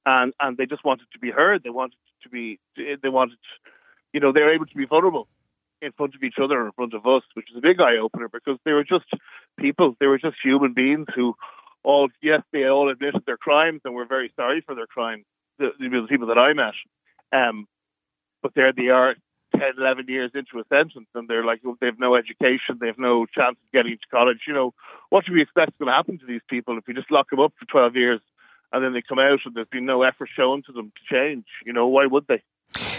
and 0.06 0.32
and 0.40 0.56
they 0.56 0.66
just 0.66 0.84
wanted 0.84 1.06
to 1.12 1.18
be 1.18 1.30
heard. 1.30 1.62
They 1.62 1.70
wanted 1.70 1.98
to 2.22 2.28
be, 2.28 2.58
they 2.76 3.08
wanted, 3.08 3.38
you 4.12 4.20
know, 4.20 4.32
they're 4.32 4.54
able 4.54 4.66
to 4.66 4.76
be 4.76 4.86
vulnerable 4.86 5.28
in 5.80 5.92
front 5.92 6.14
of 6.14 6.22
each 6.22 6.38
other, 6.42 6.64
in 6.64 6.72
front 6.72 6.94
of 6.94 7.06
us, 7.06 7.22
which 7.34 7.50
is 7.50 7.56
a 7.56 7.60
big 7.60 7.80
eye 7.80 7.96
opener 7.96 8.28
because 8.28 8.58
they 8.64 8.72
were 8.72 8.84
just 8.84 9.06
people. 9.58 9.96
They 10.00 10.06
were 10.06 10.18
just 10.18 10.36
human 10.42 10.72
beings 10.72 11.06
who 11.14 11.34
all, 11.84 12.08
yes, 12.22 12.42
they 12.52 12.64
all 12.66 12.90
admitted 12.90 13.22
their 13.26 13.36
crimes 13.36 13.80
and 13.84 13.94
were 13.94 14.06
very 14.06 14.32
sorry 14.36 14.60
for 14.60 14.74
their 14.74 14.86
crimes. 14.86 15.24
The, 15.58 15.70
the 15.78 16.06
people 16.08 16.28
that 16.28 16.38
I 16.38 16.52
met, 16.52 16.74
um, 17.32 17.66
but 18.42 18.52
there 18.54 18.72
they 18.72 18.88
are 18.88 19.16
10, 19.56 19.62
11 19.78 20.06
years 20.08 20.30
into 20.34 20.60
a 20.60 20.64
sentence 20.68 21.08
and 21.14 21.28
they're 21.28 21.44
like, 21.44 21.60
they 21.80 21.86
have 21.86 21.98
no 21.98 22.14
education, 22.14 22.78
they 22.80 22.86
have 22.86 22.98
no 22.98 23.26
chance 23.26 23.56
of 23.64 23.72
getting 23.72 23.96
to 23.96 24.08
college. 24.10 24.40
You 24.46 24.54
know, 24.54 24.74
what 25.10 25.24
do 25.24 25.32
we 25.32 25.42
expect 25.42 25.70
is 25.70 25.74
going 25.78 25.88
to 25.88 25.96
happen 25.96 26.18
to 26.18 26.26
these 26.26 26.42
people 26.48 26.78
if 26.78 26.84
we 26.86 26.94
just 26.94 27.10
lock 27.10 27.30
them 27.30 27.40
up 27.40 27.52
for 27.58 27.64
12 27.66 27.96
years 27.96 28.20
and 28.72 28.84
then 28.84 28.92
they 28.92 29.02
come 29.02 29.18
out 29.18 29.40
and 29.44 29.54
there's 29.54 29.68
been 29.68 29.86
no 29.86 30.02
effort 30.02 30.28
shown 30.34 30.62
to 30.66 30.72
them 30.72 30.92
to 30.92 31.14
change? 31.14 31.46
You 31.64 31.72
know, 31.72 31.86
why 31.86 32.06
would 32.06 32.26
they? 32.28 32.42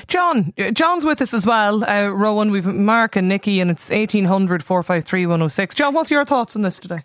John, 0.07 0.53
John's 0.73 1.05
with 1.05 1.21
us 1.21 1.33
as 1.33 1.45
well. 1.45 1.83
Uh, 1.83 2.07
Rowan, 2.07 2.51
we've 2.51 2.65
Mark 2.65 3.15
and 3.15 3.27
Nikki, 3.29 3.59
and 3.59 3.69
it's 3.69 3.89
1800 3.89 4.63
453 4.63 5.25
106. 5.25 5.75
John, 5.75 5.93
what's 5.93 6.11
your 6.11 6.25
thoughts 6.25 6.55
on 6.55 6.63
this 6.63 6.79
today? 6.79 7.03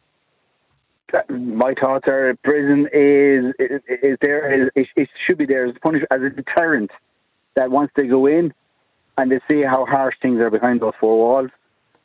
My 1.28 1.74
thoughts 1.80 2.06
are 2.08 2.34
prison 2.42 2.88
is 2.92 3.54
is, 3.60 3.80
is 4.02 4.18
there. 4.20 4.68
Is, 4.74 4.86
it 4.96 5.08
should 5.26 5.38
be 5.38 5.46
there 5.46 5.66
as 5.66 5.74
a 5.76 6.12
as 6.12 6.22
a 6.22 6.30
deterrent. 6.30 6.90
That 7.54 7.70
once 7.70 7.92
they 7.94 8.08
go 8.08 8.26
in, 8.26 8.52
and 9.16 9.30
they 9.30 9.40
see 9.48 9.62
how 9.62 9.86
harsh 9.86 10.16
things 10.20 10.40
are 10.40 10.50
behind 10.50 10.80
those 10.80 10.94
four 10.98 11.16
walls, 11.16 11.50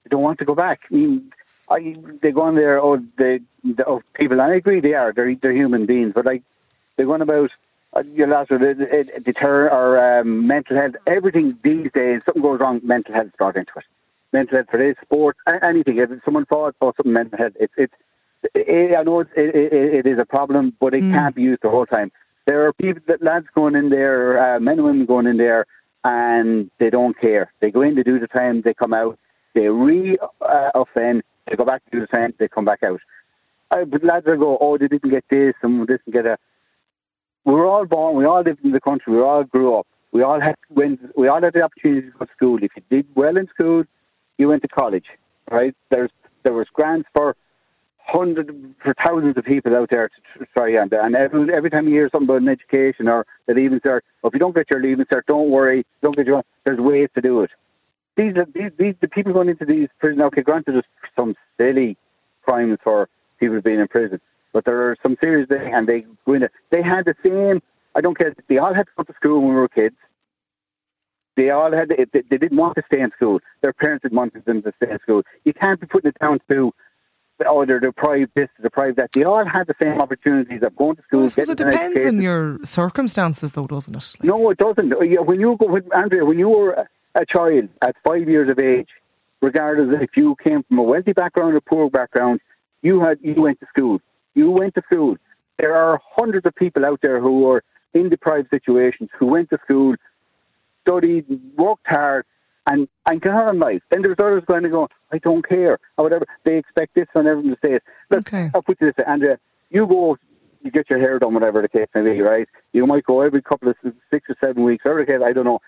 they 0.03 0.09
don't 0.09 0.21
want 0.21 0.39
to 0.39 0.45
go 0.45 0.55
back. 0.55 0.81
I 0.91 0.93
mean, 0.93 1.31
I, 1.69 1.95
they 2.21 2.31
go 2.31 2.41
on 2.41 2.55
there, 2.55 2.79
oh, 2.81 2.97
the, 3.17 3.39
the 3.63 3.87
oh, 3.87 4.01
people, 4.13 4.39
and 4.39 4.51
I 4.51 4.55
agree 4.55 4.81
they 4.81 4.93
are, 4.93 5.13
they're, 5.13 5.35
they're 5.41 5.53
human 5.53 5.85
beings, 5.85 6.13
but 6.13 6.25
like, 6.25 6.43
they're 6.95 7.05
going 7.05 7.21
about 7.21 7.51
uh, 7.93 8.03
your 8.13 8.27
last 8.27 8.51
word, 8.51 8.77
deter 9.23 9.69
or 9.69 10.19
um, 10.19 10.47
mental 10.47 10.77
health, 10.77 10.95
everything 11.07 11.57
these 11.63 11.91
days, 11.93 12.21
something 12.25 12.41
goes 12.41 12.59
wrong, 12.59 12.79
mental 12.83 13.13
health 13.13 13.27
is 13.27 13.33
brought 13.37 13.55
into 13.55 13.71
it. 13.77 13.85
Mental 14.31 14.57
health 14.57 14.67
for 14.69 14.77
this, 14.77 14.95
sports, 15.01 15.39
anything. 15.63 15.97
If 15.97 16.09
someone 16.23 16.45
falls 16.45 16.75
for 16.79 16.93
something 16.95 17.13
mental 17.13 17.37
health, 17.37 17.53
it's, 17.59 17.73
it's, 17.77 17.93
it, 18.53 18.95
I 18.95 19.03
know 19.03 19.21
it's, 19.21 19.31
it, 19.35 19.55
it, 19.55 20.05
it 20.05 20.07
is 20.07 20.19
a 20.19 20.25
problem, 20.25 20.73
but 20.79 20.93
it 20.93 21.03
mm. 21.03 21.11
can't 21.11 21.35
be 21.35 21.41
used 21.41 21.63
the 21.63 21.69
whole 21.69 21.85
time. 21.85 22.11
There 22.45 22.65
are 22.67 22.73
people, 22.73 23.01
that 23.07 23.23
lads 23.23 23.47
going 23.55 23.75
in 23.75 23.89
there, 23.89 24.55
uh, 24.55 24.59
men 24.59 24.79
and 24.79 24.83
women 24.83 25.05
going 25.05 25.27
in 25.27 25.37
there, 25.37 25.65
and 26.03 26.69
they 26.79 26.89
don't 26.89 27.19
care. 27.19 27.51
They 27.59 27.71
go 27.71 27.81
in, 27.81 27.95
they 27.95 28.03
do 28.03 28.19
the 28.19 28.27
time, 28.27 28.61
they 28.61 28.73
come 28.73 28.93
out, 28.93 29.17
they 29.55 29.67
re-offend, 29.67 31.23
they 31.47 31.55
go 31.55 31.65
back 31.65 31.83
to 31.85 31.91
do 31.91 31.99
the 31.99 32.07
time, 32.07 32.33
they 32.39 32.47
come 32.47 32.65
back 32.65 32.83
out. 32.83 33.01
Uh, 33.71 33.85
but 33.85 34.03
lads 34.03 34.25
will 34.25 34.37
go, 34.37 34.57
oh, 34.61 34.77
they 34.77 34.87
didn't 34.87 35.09
get 35.09 35.25
this, 35.29 35.53
and 35.61 35.81
they 35.81 35.97
didn't 35.97 36.13
get 36.13 36.25
a. 36.25 36.37
We 37.45 37.53
were 37.53 37.65
all 37.65 37.85
born, 37.85 38.15
we 38.15 38.25
all 38.25 38.41
lived 38.41 38.63
in 38.63 38.71
the 38.71 38.81
country, 38.81 39.13
we 39.13 39.21
all 39.21 39.43
grew 39.43 39.77
up. 39.77 39.87
We 40.11 40.23
all 40.23 40.41
had 40.41 40.55
when 40.69 40.97
we 41.15 41.27
all 41.27 41.41
had 41.41 41.53
the 41.53 41.61
opportunity 41.61 42.07
to 42.07 42.17
go 42.17 42.25
to 42.25 42.31
school. 42.35 42.57
If 42.61 42.71
you 42.75 42.83
did 42.89 43.07
well 43.15 43.37
in 43.37 43.47
school, 43.47 43.83
you 44.37 44.47
went 44.47 44.63
to 44.63 44.67
college, 44.67 45.05
right? 45.51 45.75
There's 45.91 46.09
there 46.43 46.53
was 46.53 46.67
grants 46.73 47.07
for 47.13 47.35
hundreds 47.99 48.49
for 48.81 48.95
thousands 49.05 49.37
of 49.37 49.45
people 49.45 49.75
out 49.75 49.89
there 49.91 50.09
to 50.09 50.45
try 50.57 50.71
and 50.71 50.91
and 50.91 51.15
every, 51.15 51.53
every 51.53 51.69
time 51.69 51.87
you 51.87 51.93
hear 51.93 52.09
something 52.11 52.27
about 52.27 52.41
an 52.41 52.49
education 52.49 53.07
or 53.07 53.25
the 53.47 53.53
leaving 53.53 53.79
cert, 53.81 54.01
well, 54.21 54.29
if 54.29 54.33
you 54.33 54.39
don't 54.39 54.55
get 54.55 54.65
your 54.71 54.81
leaving 54.81 55.05
cert, 55.05 55.21
don't 55.27 55.51
worry, 55.51 55.85
don't 56.01 56.15
get 56.15 56.25
your 56.25 56.43
there's 56.65 56.79
ways 56.79 57.09
to 57.13 57.21
do 57.21 57.43
it. 57.43 57.51
These 58.17 58.35
are 58.35 58.45
these, 58.45 58.71
these 58.79 58.95
the 59.01 59.07
people 59.07 59.33
going 59.33 59.49
into 59.49 59.65
these 59.65 59.89
prisons. 59.99 60.21
Okay, 60.21 60.41
granted, 60.41 60.73
there's 60.73 60.85
some 61.15 61.35
silly 61.57 61.97
crimes 62.41 62.79
for 62.83 63.09
people 63.39 63.61
being 63.61 63.79
in 63.79 63.87
prison, 63.87 64.19
but 64.53 64.65
there 64.65 64.89
are 64.89 64.95
some 65.03 65.15
serious 65.21 65.47
things, 65.47 65.61
and 65.73 65.87
they 65.87 66.05
go 66.25 66.33
in. 66.33 66.47
They 66.71 66.81
had 66.81 67.05
the 67.05 67.15
same. 67.23 67.61
I 67.95 68.01
don't 68.01 68.17
care. 68.17 68.33
They 68.47 68.57
all 68.57 68.73
had 68.73 68.87
to 68.87 68.91
go 68.97 69.03
to 69.03 69.13
school 69.13 69.41
when 69.41 69.49
we 69.49 69.55
were 69.55 69.67
kids. 69.67 69.95
They 71.37 71.49
all 71.49 71.71
had. 71.71 71.89
They, 71.89 72.21
they 72.29 72.37
didn't 72.37 72.57
want 72.57 72.75
to 72.75 72.83
stay 72.91 73.01
in 73.01 73.11
school. 73.15 73.39
Their 73.61 73.73
parents 73.73 74.03
didn't 74.03 74.17
want 74.17 74.33
them 74.45 74.61
to 74.61 74.73
stay 74.77 74.91
in 74.91 74.99
school. 74.99 75.23
You 75.45 75.53
can't 75.53 75.79
be 75.79 75.87
putting 75.87 76.09
it 76.09 76.17
down 76.19 76.39
to 76.49 76.73
oh, 77.47 77.65
they're 77.65 77.79
deprived 77.79 78.31
this, 78.35 78.49
deprived 78.61 78.97
that. 78.97 79.11
They 79.13 79.23
all 79.23 79.45
had 79.45 79.67
the 79.67 79.75
same 79.81 79.99
opportunities 80.01 80.61
of 80.63 80.75
going 80.75 80.95
to 80.97 81.03
school. 81.03 81.21
Well, 81.21 81.49
it 81.49 81.57
depends 81.57 82.05
on 82.05 82.21
your 82.21 82.59
circumstances, 82.63 83.53
though, 83.53 83.67
doesn't 83.67 83.95
it? 83.95 84.15
Like, 84.19 84.23
no, 84.23 84.49
it 84.49 84.57
doesn't. 84.57 84.93
Uh, 84.93 85.23
when 85.23 85.39
you 85.39 85.57
go, 85.59 85.67
with, 85.67 85.85
Andrea, 85.93 86.25
when 86.25 86.39
you 86.39 86.49
were 86.49 86.85
a 87.15 87.25
child 87.25 87.69
at 87.81 87.95
five 88.05 88.27
years 88.27 88.49
of 88.49 88.59
age, 88.59 88.89
regardless 89.41 90.01
if 90.01 90.11
you 90.15 90.35
came 90.43 90.63
from 90.63 90.79
a 90.79 90.83
wealthy 90.83 91.13
background 91.13 91.55
or 91.55 91.61
poor 91.61 91.89
background, 91.89 92.39
you 92.81 93.01
had 93.01 93.19
you 93.21 93.41
went 93.41 93.59
to 93.59 93.65
school. 93.75 93.99
You 94.35 94.51
went 94.51 94.75
to 94.75 94.81
school. 94.91 95.17
There 95.57 95.75
are 95.75 95.99
hundreds 96.15 96.45
of 96.45 96.55
people 96.55 96.85
out 96.85 96.99
there 97.01 97.19
who 97.19 97.49
are 97.49 97.63
in 97.93 98.09
deprived 98.09 98.49
situations 98.49 99.09
who 99.17 99.25
went 99.25 99.49
to 99.49 99.57
school, 99.63 99.95
studied, 100.81 101.25
worked 101.57 101.87
hard, 101.87 102.25
and 102.67 102.87
and 103.05 103.21
got 103.21 103.47
on 103.47 103.59
life. 103.59 103.81
Then 103.89 104.01
there's 104.01 104.17
others 104.19 104.43
going 104.45 104.63
to 104.63 104.69
go, 104.69 104.87
I 105.11 105.17
don't 105.17 105.47
care, 105.47 105.79
or 105.97 106.03
whatever. 106.03 106.25
They 106.45 106.57
expect 106.57 106.95
this 106.95 107.07
and 107.15 107.27
everyone 107.27 107.51
to 107.51 107.57
say 107.65 107.75
it. 107.75 107.83
Look, 108.09 108.27
okay. 108.27 108.51
I'll 108.53 108.61
put 108.61 108.79
you 108.79 108.87
this, 108.87 109.05
Andrea. 109.05 109.39
You 109.69 109.87
go, 109.87 110.17
you 110.61 110.71
get 110.71 110.89
your 110.89 110.99
hair 110.99 111.19
done, 111.19 111.33
whatever 111.33 111.61
the 111.61 111.69
case 111.69 111.87
may 111.95 112.03
be, 112.03 112.21
right? 112.21 112.47
You 112.73 112.85
might 112.85 113.05
go 113.05 113.21
every 113.21 113.41
couple 113.41 113.69
of 113.69 113.75
six 114.11 114.29
or 114.29 114.35
seven 114.43 114.63
weeks, 114.63 114.85
whatever 114.85 115.05
the 115.05 115.11
case, 115.11 115.21
I 115.23 115.33
don't 115.33 115.45
know. 115.45 115.59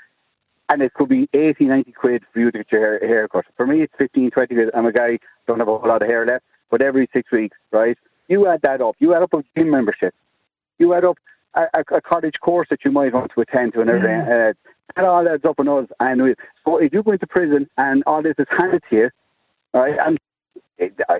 And 0.70 0.82
it 0.82 0.94
could 0.94 1.10
be 1.10 1.28
80, 1.34 1.66
90 1.66 1.92
quid 1.92 2.24
for 2.32 2.40
you 2.40 2.52
to 2.52 2.60
get 2.60 2.72
your 2.72 2.82
hair, 2.82 3.08
hair 3.08 3.28
cut. 3.28 3.46
For 3.58 3.68
me, 3.68 3.82
it's 3.82 3.94
15, 3.98 4.32
20 4.32 4.56
quid. 4.56 4.70
I'm 4.74 4.86
a 4.86 4.94
guy, 4.94 5.20
don't 5.48 5.60
have 5.60 5.68
a 5.68 5.78
whole 5.78 5.88
lot 5.88 6.02
of 6.02 6.08
hair 6.08 6.26
left, 6.26 6.46
but 6.70 6.82
every 6.82 7.10
six 7.14 7.32
weeks, 7.32 7.58
right? 7.72 7.98
You 8.32 8.48
add 8.48 8.62
that 8.64 8.80
up. 8.80 8.96
You 9.00 9.14
add 9.14 9.24
up 9.24 9.34
a 9.34 9.44
gym 9.58 9.72
membership. 9.72 10.16
You 10.80 10.94
add 10.94 11.04
up 11.04 11.18
a, 11.54 11.66
a, 11.92 12.02
college 12.02 12.36
course 12.40 12.70
that 12.70 12.80
you 12.86 12.90
might 12.90 13.14
want 13.14 13.30
to 13.36 13.42
attend 13.42 13.74
to 13.74 13.82
and 13.82 13.90
everything. 13.90 14.22
Uh, 14.22 14.54
that 14.96 15.04
all 15.04 15.28
adds 15.28 15.44
up 15.44 15.60
on 15.60 15.68
us. 15.68 15.88
And 16.00 16.38
so 16.64 16.78
if 16.78 16.94
you 16.94 17.04
go 17.04 17.12
into 17.12 17.28
prison 17.28 17.70
and 17.78 18.04
all 18.08 18.24
this 18.24 18.36
is 18.40 18.48
handed 18.58 18.84
to 18.90 18.96
you, 18.96 19.10
right, 19.74 19.98
and 20.00 20.18
it, 20.78 20.98
I, 21.10 21.20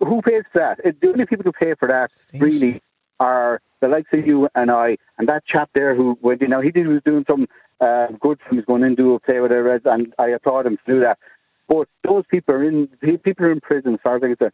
who 0.00 0.20
pays 0.20 0.42
for 0.52 0.58
that? 0.58 0.80
It, 0.84 1.00
the 1.00 1.08
only 1.08 1.24
people 1.24 1.44
who 1.44 1.52
pay 1.52 1.72
for 1.74 1.88
that 1.88 2.10
really 2.38 2.82
are 3.18 3.62
the 3.80 3.88
likes 3.88 4.10
of 4.12 4.26
you 4.26 4.46
and 4.54 4.70
I, 4.70 4.98
and 5.16 5.26
that 5.30 5.46
chap 5.46 5.70
there 5.74 5.94
who 5.94 6.18
went 6.20 6.42
in. 6.42 6.50
Now 6.50 6.60
he 6.60 6.70
did 6.70 6.86
was 6.86 7.00
doing 7.02 7.24
some 7.30 7.46
uh, 7.80 8.08
good 8.20 8.38
things, 8.50 8.66
going 8.66 8.82
in 8.82 8.94
do 8.94 9.14
a 9.14 9.20
play 9.20 9.40
whatever, 9.40 9.80
and 9.86 10.14
I 10.18 10.28
applaud 10.28 10.66
him 10.66 10.76
to 10.84 10.92
do 10.92 11.00
that. 11.00 11.18
But 11.66 11.88
those 12.06 12.24
people 12.30 12.56
are 12.56 12.62
in 12.62 12.88
people 13.24 13.46
are 13.46 13.52
in 13.52 13.60
prison 13.60 13.94
as 13.94 14.00
far 14.02 14.16
as 14.16 14.22
I 14.22 14.34
can 14.34 14.52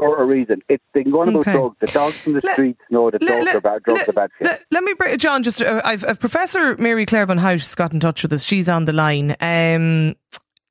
for 0.00 0.22
a 0.22 0.26
reason. 0.26 0.62
It's 0.68 0.82
they 0.94 1.02
can 1.02 1.12
go 1.12 1.20
on 1.20 1.28
about 1.28 1.40
okay. 1.40 1.52
drugs. 1.52 1.76
The 1.80 1.86
dogs 1.86 2.16
in 2.26 2.32
the 2.32 2.40
let, 2.42 2.52
streets 2.54 2.80
know 2.90 3.10
that 3.10 3.22
let, 3.22 3.28
drugs 3.28 3.44
let, 3.46 3.54
are 3.54 3.60
bad. 3.60 3.82
Drugs 3.82 4.08
are 4.08 4.12
bad. 4.12 4.30
Let, 4.40 4.62
let 4.70 4.84
me 4.84 4.94
bring 4.94 5.18
John. 5.18 5.42
Just 5.42 5.62
uh, 5.62 5.80
I've, 5.84 6.04
uh, 6.04 6.14
Professor 6.14 6.76
Mary 6.76 7.06
Claire 7.06 7.26
Van 7.26 7.38
Hout 7.38 7.72
got 7.76 7.92
in 7.92 8.00
touch 8.00 8.22
with 8.22 8.32
us. 8.32 8.44
She's 8.44 8.68
on 8.68 8.84
the 8.84 8.92
line. 8.92 9.36
Um, 9.40 10.14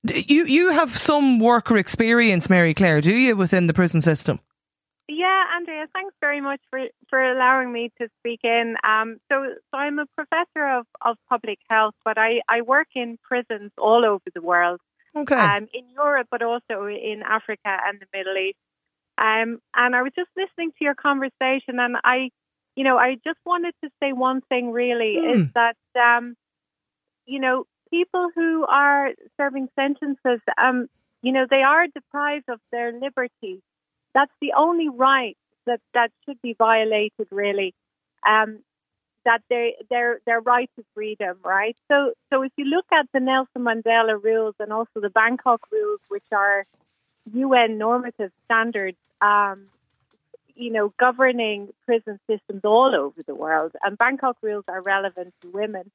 you 0.04 0.46
you 0.46 0.72
have 0.72 0.98
some 0.98 1.40
worker 1.40 1.78
experience, 1.78 2.50
Mary 2.50 2.74
Claire, 2.74 3.02
do 3.02 3.14
you, 3.14 3.36
within 3.36 3.68
the 3.68 3.74
prison 3.74 4.02
system? 4.02 4.40
Yeah, 5.12 5.44
Andrea, 5.56 5.88
thanks 5.92 6.14
very 6.22 6.40
much 6.40 6.62
for, 6.70 6.80
for 7.10 7.20
allowing 7.20 7.74
me 7.74 7.92
to 8.00 8.08
speak 8.20 8.42
in. 8.44 8.76
Um, 8.88 9.18
so, 9.28 9.44
so 9.72 9.78
I'm 9.78 9.98
a 9.98 10.06
professor 10.16 10.78
of, 10.78 10.86
of 11.04 11.18
public 11.28 11.58
health, 11.68 11.96
but 12.06 12.20
I, 12.20 12.42
I 12.48 12.62
work 12.62 12.90
in 12.94 13.18
prisons 13.24 13.72
all 13.76 14.06
over 14.06 14.24
the 14.36 14.42
world. 14.42 14.80
Okay. 15.16 15.36
Um, 15.36 15.68
in 15.74 15.90
Europe, 15.96 16.28
but 16.30 16.44
also 16.44 16.86
in 16.86 17.24
Africa 17.28 17.58
and 17.66 18.00
the 18.00 18.06
Middle 18.14 18.38
East. 18.38 18.60
Um, 19.20 19.60
and 19.76 19.96
I 19.96 20.02
was 20.02 20.14
just 20.16 20.30
listening 20.38 20.72
to 20.78 20.84
your 20.84 20.96
conversation, 20.96 21.78
and 21.78 21.98
I, 22.04 22.30
you 22.76 22.86
know, 22.86 22.98
I 22.98 23.16
just 23.26 23.40
wanted 23.46 23.74
to 23.84 23.90
say 24.02 24.14
one 24.14 24.42
thing 24.42 24.72
really 24.72 25.18
mm. 25.18 25.42
is 25.42 25.48
that, 25.56 25.76
um, 26.00 26.36
you 27.26 27.40
know, 27.40 27.66
people 27.90 28.30
who 28.34 28.66
are 28.66 29.10
serving 29.36 29.68
sentences, 29.76 30.40
um, 30.58 30.88
you 31.22 31.34
know, 31.34 31.46
they 31.50 31.64
are 31.64 31.88
deprived 31.88 32.48
of 32.48 32.62
their 32.72 32.94
liberty. 32.94 33.62
That's 34.14 34.32
the 34.40 34.54
only 34.58 34.88
right 34.88 35.38
that, 35.66 35.82
that 35.94 36.12
should 36.26 36.42
be 36.42 36.56
violated, 36.58 37.28
really. 37.30 37.74
Um, 38.26 38.60
that 39.26 39.42
they, 39.50 39.76
their 39.90 40.20
their 40.26 40.40
right 40.40 40.70
to 40.78 40.86
freedom, 40.96 41.38
right? 41.44 41.76
So 41.92 42.14
so 42.32 42.42
if 42.42 42.54
you 42.56 42.66
look 42.66 42.86
at 42.94 43.06
the 43.14 43.20
Nelson 43.20 43.64
Mandela 43.64 44.22
rules 44.22 44.56
and 44.60 44.72
also 44.72 45.02
the 45.02 45.10
Bangkok 45.10 45.62
rules, 45.72 46.00
which 46.08 46.24
are 46.32 46.66
UN 47.34 47.78
normative 47.78 48.32
standards, 48.46 48.98
um, 49.22 49.66
you 50.56 50.72
know, 50.72 50.94
governing 51.00 51.70
prison 51.86 52.20
systems 52.30 52.62
all 52.66 52.94
over 52.94 53.24
the 53.26 53.36
world. 53.36 53.72
And 53.84 53.98
Bangkok 53.98 54.38
rules 54.42 54.66
are 54.68 54.82
relevant 54.82 55.34
to 55.42 55.50
women. 55.50 55.90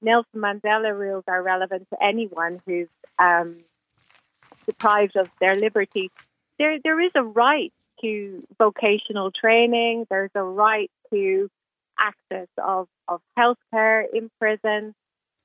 Nelson 0.00 0.40
Mandela 0.40 0.96
rules 0.96 1.24
are 1.28 1.42
relevant 1.42 1.86
to 1.90 2.02
anyone 2.02 2.60
who's 2.66 2.88
um, 3.18 3.58
deprived 4.66 5.16
of 5.16 5.28
their 5.40 5.54
liberty. 5.54 6.10
There, 6.58 6.78
there 6.82 7.00
is 7.00 7.12
a 7.14 7.22
right 7.22 7.72
to 8.00 8.46
vocational 8.58 9.30
training. 9.30 10.06
There's 10.08 10.30
a 10.34 10.42
right 10.42 10.90
to 11.10 11.50
access 11.98 12.48
of, 12.62 12.88
of 13.08 13.20
healthcare 13.38 14.04
in 14.12 14.30
prison. 14.38 14.94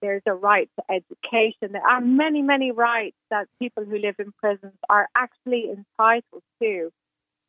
There's 0.02 0.24
a 0.26 0.34
right 0.34 0.70
to 0.80 0.96
education. 0.96 1.74
There 1.74 1.88
are 1.88 2.02
many, 2.02 2.42
many 2.42 2.72
rights 2.72 3.18
that 3.30 3.48
people 3.60 3.86
who 3.86 3.98
live 3.98 4.16
in 4.20 4.32
prisons 4.32 4.74
are 4.90 5.08
actually 5.16 5.70
entitled 5.70 6.44
to. 6.62 6.92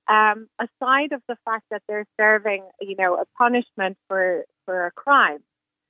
Um, 0.08 0.48
aside 0.58 1.12
of 1.12 1.22
the 1.28 1.36
fact 1.44 1.64
that 1.70 1.82
they're 1.88 2.06
serving, 2.20 2.64
you 2.80 2.96
know, 2.96 3.14
a 3.16 3.24
punishment 3.38 3.96
for, 4.08 4.44
for 4.64 4.86
a 4.86 4.90
crime. 4.90 5.38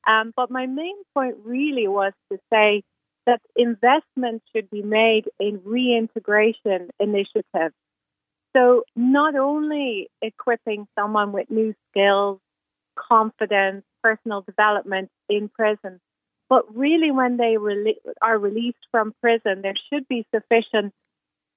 Um, 0.06 0.32
but 0.36 0.50
my 0.50 0.66
main 0.66 0.96
point 1.14 1.36
really 1.44 1.88
was 1.88 2.12
to 2.30 2.38
say 2.52 2.82
that 3.26 3.40
investment 3.56 4.42
should 4.54 4.68
be 4.70 4.82
made 4.82 5.30
in 5.38 5.60
reintegration 5.64 6.90
initiatives. 6.98 7.74
So 8.54 8.84
not 8.94 9.34
only 9.36 10.10
equipping 10.20 10.86
someone 10.98 11.32
with 11.32 11.50
new 11.50 11.74
skills, 11.90 12.40
confidence, 12.96 13.84
personal 14.02 14.42
development 14.42 15.10
in 15.28 15.48
prison, 15.48 16.00
but 16.48 16.76
really 16.76 17.10
when 17.10 17.38
they 17.38 17.56
are 18.20 18.38
released 18.38 18.84
from 18.90 19.14
prison, 19.22 19.62
there 19.62 19.74
should 19.90 20.06
be 20.06 20.26
sufficient 20.34 20.92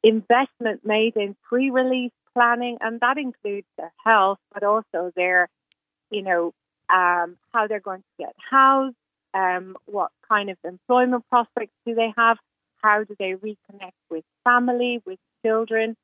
investment 0.04 0.86
made 0.86 1.18
in 1.18 1.36
pre-release 1.44 2.14
planning, 2.36 2.78
and 2.82 3.00
that 3.00 3.18
includes 3.18 3.68
their 3.78 3.92
health, 4.06 4.40
but 4.54 4.64
also 4.64 5.12
their, 5.16 5.50
you 6.12 6.22
know, 6.22 6.54
um, 6.94 7.38
how 7.52 7.68
they're 7.68 7.80
going 7.80 8.02
to 8.02 8.26
get 8.26 8.36
housed, 8.52 8.96
um, 9.34 9.76
what 9.86 10.12
kind 10.30 10.50
of 10.50 10.58
employment 10.64 11.24
prospects 11.30 11.74
do 11.86 11.96
they 11.96 12.14
have, 12.16 12.38
how 12.82 13.04
do 13.04 13.16
they 13.18 13.34
reconnect 13.34 13.98
with 14.10 14.24
family, 14.44 15.02
with 15.06 15.20
children, 15.44 15.96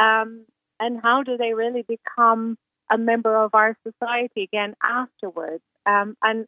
um, 0.00 0.44
and 0.80 1.00
how 1.00 1.22
do 1.22 1.36
they 1.36 1.54
really 1.54 1.84
become 1.86 2.56
a 2.90 2.98
member 2.98 3.36
of 3.36 3.54
our 3.54 3.76
society 3.86 4.42
again 4.42 4.74
afterwards. 4.82 5.62
Um, 5.86 6.16
and 6.22 6.46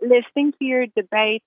listening 0.00 0.52
to 0.58 0.64
your 0.64 0.86
debate, 0.86 1.42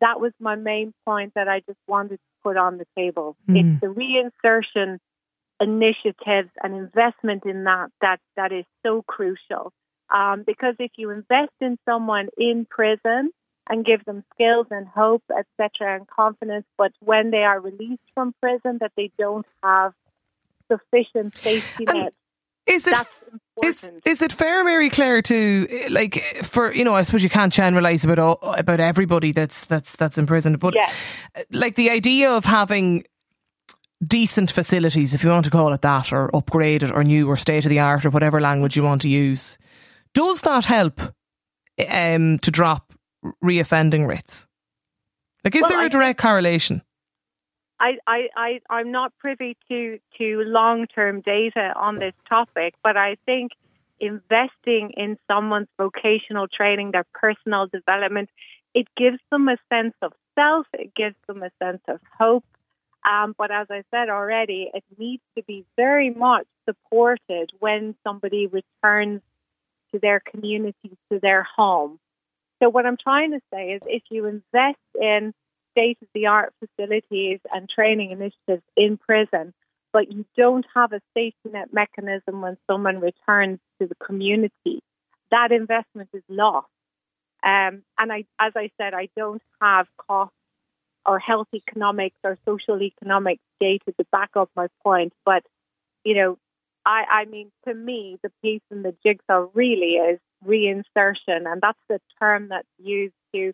that 0.00 0.20
was 0.20 0.32
my 0.38 0.54
main 0.54 0.92
point 1.04 1.32
that 1.34 1.48
I 1.48 1.60
just 1.60 1.78
wanted 1.88 2.16
to 2.16 2.22
put 2.42 2.56
on 2.56 2.78
the 2.78 2.86
table. 2.96 3.36
Mm. 3.48 3.56
It's 3.74 3.80
the 3.80 3.88
reinsertion 3.88 4.98
initiatives 5.60 6.50
and 6.62 6.74
investment 6.74 7.44
in 7.44 7.64
that 7.64 7.88
that 8.00 8.18
that 8.36 8.52
is 8.52 8.64
so 8.84 9.02
crucial. 9.02 9.72
Um, 10.12 10.42
because 10.44 10.74
if 10.78 10.92
you 10.96 11.10
invest 11.10 11.52
in 11.60 11.78
someone 11.88 12.28
in 12.36 12.66
prison 12.68 13.30
and 13.68 13.84
give 13.84 14.04
them 14.04 14.24
skills 14.34 14.66
and 14.70 14.88
hope, 14.88 15.22
etc., 15.30 15.94
and 15.96 16.06
confidence, 16.08 16.66
but 16.76 16.92
when 17.00 17.30
they 17.30 17.44
are 17.44 17.60
released 17.60 18.02
from 18.14 18.34
prison, 18.40 18.78
that 18.80 18.92
they 18.96 19.12
don't 19.18 19.46
have 19.62 19.92
sufficient 20.70 21.36
safety 21.36 21.84
net. 21.84 22.12
Is 22.66 22.86
it 22.86 22.94
is, 23.64 23.90
is 24.04 24.22
it 24.22 24.32
fair, 24.32 24.64
Mary 24.64 24.90
Claire, 24.90 25.22
to 25.22 25.86
like 25.90 26.22
for 26.44 26.72
you 26.72 26.84
know? 26.84 26.94
I 26.94 27.02
suppose 27.02 27.22
you 27.24 27.30
can't 27.30 27.52
generalize 27.52 28.04
about 28.04 28.18
all, 28.18 28.38
about 28.42 28.80
everybody 28.80 29.32
that's 29.32 29.64
that's 29.64 29.96
that's 29.96 30.18
in 30.18 30.26
prison, 30.26 30.56
but 30.56 30.74
yes. 30.74 30.94
like 31.50 31.74
the 31.74 31.90
idea 31.90 32.30
of 32.30 32.44
having 32.44 33.04
decent 34.04 34.50
facilities, 34.50 35.14
if 35.14 35.22
you 35.22 35.30
want 35.30 35.44
to 35.44 35.50
call 35.50 35.72
it 35.72 35.82
that, 35.82 36.12
or 36.12 36.30
upgraded 36.30 36.94
or 36.94 37.04
new 37.04 37.28
or 37.28 37.36
state 37.36 37.64
of 37.64 37.70
the 37.70 37.80
art 37.80 38.04
or 38.04 38.10
whatever 38.10 38.40
language 38.40 38.76
you 38.76 38.82
want 38.82 39.02
to 39.02 39.08
use, 39.08 39.58
does 40.14 40.40
that 40.42 40.64
help 40.64 41.00
um, 41.88 42.38
to 42.40 42.50
drop 42.50 42.92
reoffending 43.44 44.06
rates? 44.06 44.46
Like, 45.44 45.54
is 45.54 45.62
well, 45.62 45.70
there 45.70 45.86
a 45.86 45.88
direct 45.88 46.20
correlation? 46.20 46.82
I, 47.78 47.92
I, 48.06 48.28
I, 48.36 48.60
I'm 48.68 48.90
not 48.92 49.16
privy 49.18 49.56
to, 49.68 49.98
to 50.18 50.42
long 50.46 50.86
term 50.86 51.22
data 51.22 51.72
on 51.76 51.98
this 51.98 52.12
topic, 52.28 52.74
but 52.82 52.96
I 52.96 53.16
think 53.24 53.52
investing 53.98 54.92
in 54.96 55.18
someone's 55.26 55.68
vocational 55.78 56.46
training, 56.48 56.90
their 56.92 57.06
personal 57.14 57.66
development, 57.66 58.28
it 58.74 58.86
gives 58.96 59.18
them 59.30 59.48
a 59.48 59.56
sense 59.72 59.94
of 60.02 60.12
self, 60.34 60.66
it 60.74 60.94
gives 60.94 61.16
them 61.26 61.42
a 61.42 61.50
sense 61.62 61.82
of 61.88 62.00
hope. 62.18 62.44
Um, 63.08 63.34
but 63.36 63.50
as 63.50 63.66
I 63.70 63.82
said 63.90 64.10
already, 64.10 64.70
it 64.72 64.84
needs 64.98 65.22
to 65.36 65.42
be 65.42 65.64
very 65.76 66.10
much 66.10 66.46
supported 66.68 67.50
when 67.58 67.94
somebody 68.04 68.46
returns 68.46 69.22
to 69.92 69.98
their 69.98 70.20
community, 70.20 70.96
to 71.10 71.18
their 71.18 71.42
home. 71.42 71.98
So, 72.62 72.68
what 72.68 72.86
I'm 72.86 72.98
trying 72.98 73.32
to 73.32 73.40
say 73.52 73.72
is 73.72 73.80
if 73.86 74.02
you 74.10 74.26
invest 74.26 74.78
in 75.00 75.32
state 75.72 75.98
of 76.02 76.08
the 76.14 76.26
art 76.26 76.52
facilities 76.58 77.40
and 77.52 77.68
training 77.68 78.10
initiatives 78.10 78.64
in 78.76 78.98
prison, 78.98 79.54
but 79.92 80.12
you 80.12 80.24
don't 80.36 80.66
have 80.74 80.92
a 80.92 81.00
safety 81.14 81.50
net 81.50 81.72
mechanism 81.72 82.42
when 82.42 82.56
someone 82.68 83.00
returns 83.00 83.58
to 83.80 83.86
the 83.86 83.94
community, 84.04 84.82
that 85.30 85.52
investment 85.52 86.10
is 86.12 86.22
lost. 86.28 86.68
Um, 87.42 87.82
and 87.98 88.12
I, 88.12 88.24
as 88.38 88.52
I 88.54 88.70
said, 88.76 88.92
I 88.92 89.08
don't 89.16 89.42
have 89.60 89.86
cost 90.08 90.32
or 91.06 91.18
health 91.18 91.48
economics 91.54 92.16
or 92.24 92.38
social 92.44 92.82
economics 92.82 93.42
data 93.60 93.92
to 93.98 94.04
back 94.12 94.30
up 94.36 94.50
my 94.54 94.68
point. 94.82 95.12
But, 95.24 95.42
you 96.04 96.14
know, 96.14 96.38
I, 96.84 97.04
I 97.10 97.24
mean, 97.26 97.50
to 97.66 97.74
me, 97.74 98.18
the 98.22 98.30
piece 98.42 98.62
in 98.70 98.82
the 98.82 98.94
jigsaw 99.04 99.46
really 99.54 99.94
is 99.94 100.18
reinsertion, 100.44 101.46
and 101.46 101.60
that's 101.60 101.78
the 101.88 102.00
term 102.20 102.48
that's 102.48 102.68
used 102.78 103.14
to 103.34 103.52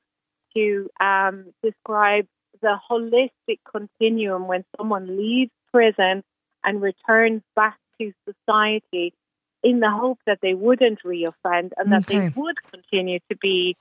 to 0.54 0.88
um, 1.00 1.52
describe 1.62 2.26
the 2.62 2.76
holistic 2.90 3.58
continuum 3.70 4.48
when 4.48 4.64
someone 4.78 5.18
leaves 5.18 5.50
prison 5.70 6.22
and 6.64 6.80
returns 6.80 7.42
back 7.54 7.76
to 8.00 8.12
society 8.24 9.12
in 9.62 9.80
the 9.80 9.90
hope 9.90 10.18
that 10.26 10.38
they 10.40 10.54
wouldn't 10.54 11.02
reoffend 11.04 11.72
and 11.76 11.92
that 11.92 12.08
okay. 12.08 12.20
they 12.20 12.28
would 12.34 12.56
continue 12.70 13.18
to 13.30 13.36
be 13.36 13.76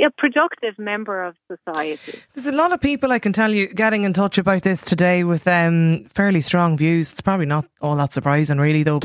a 0.00 0.10
productive 0.10 0.78
member 0.78 1.24
of 1.24 1.34
society. 1.46 2.20
There's 2.34 2.46
a 2.46 2.52
lot 2.52 2.72
of 2.72 2.80
people, 2.80 3.12
I 3.12 3.18
can 3.18 3.32
tell 3.32 3.52
you, 3.52 3.66
getting 3.68 4.04
in 4.04 4.12
touch 4.12 4.38
about 4.38 4.62
this 4.62 4.82
today 4.82 5.24
with 5.24 5.46
um, 5.46 6.04
fairly 6.14 6.40
strong 6.40 6.76
views. 6.76 7.12
It's 7.12 7.20
probably 7.20 7.46
not 7.46 7.66
all 7.80 7.96
that 7.96 8.12
surprising, 8.12 8.58
really, 8.58 8.82
though. 8.82 9.00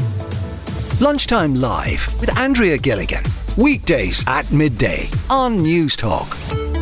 Lunchtime 1.01 1.55
Live 1.55 2.19
with 2.19 2.37
Andrea 2.37 2.77
Gilligan. 2.77 3.23
Weekdays 3.57 4.23
at 4.27 4.51
midday 4.51 5.09
on 5.29 5.57
Newstalk. 5.59 6.72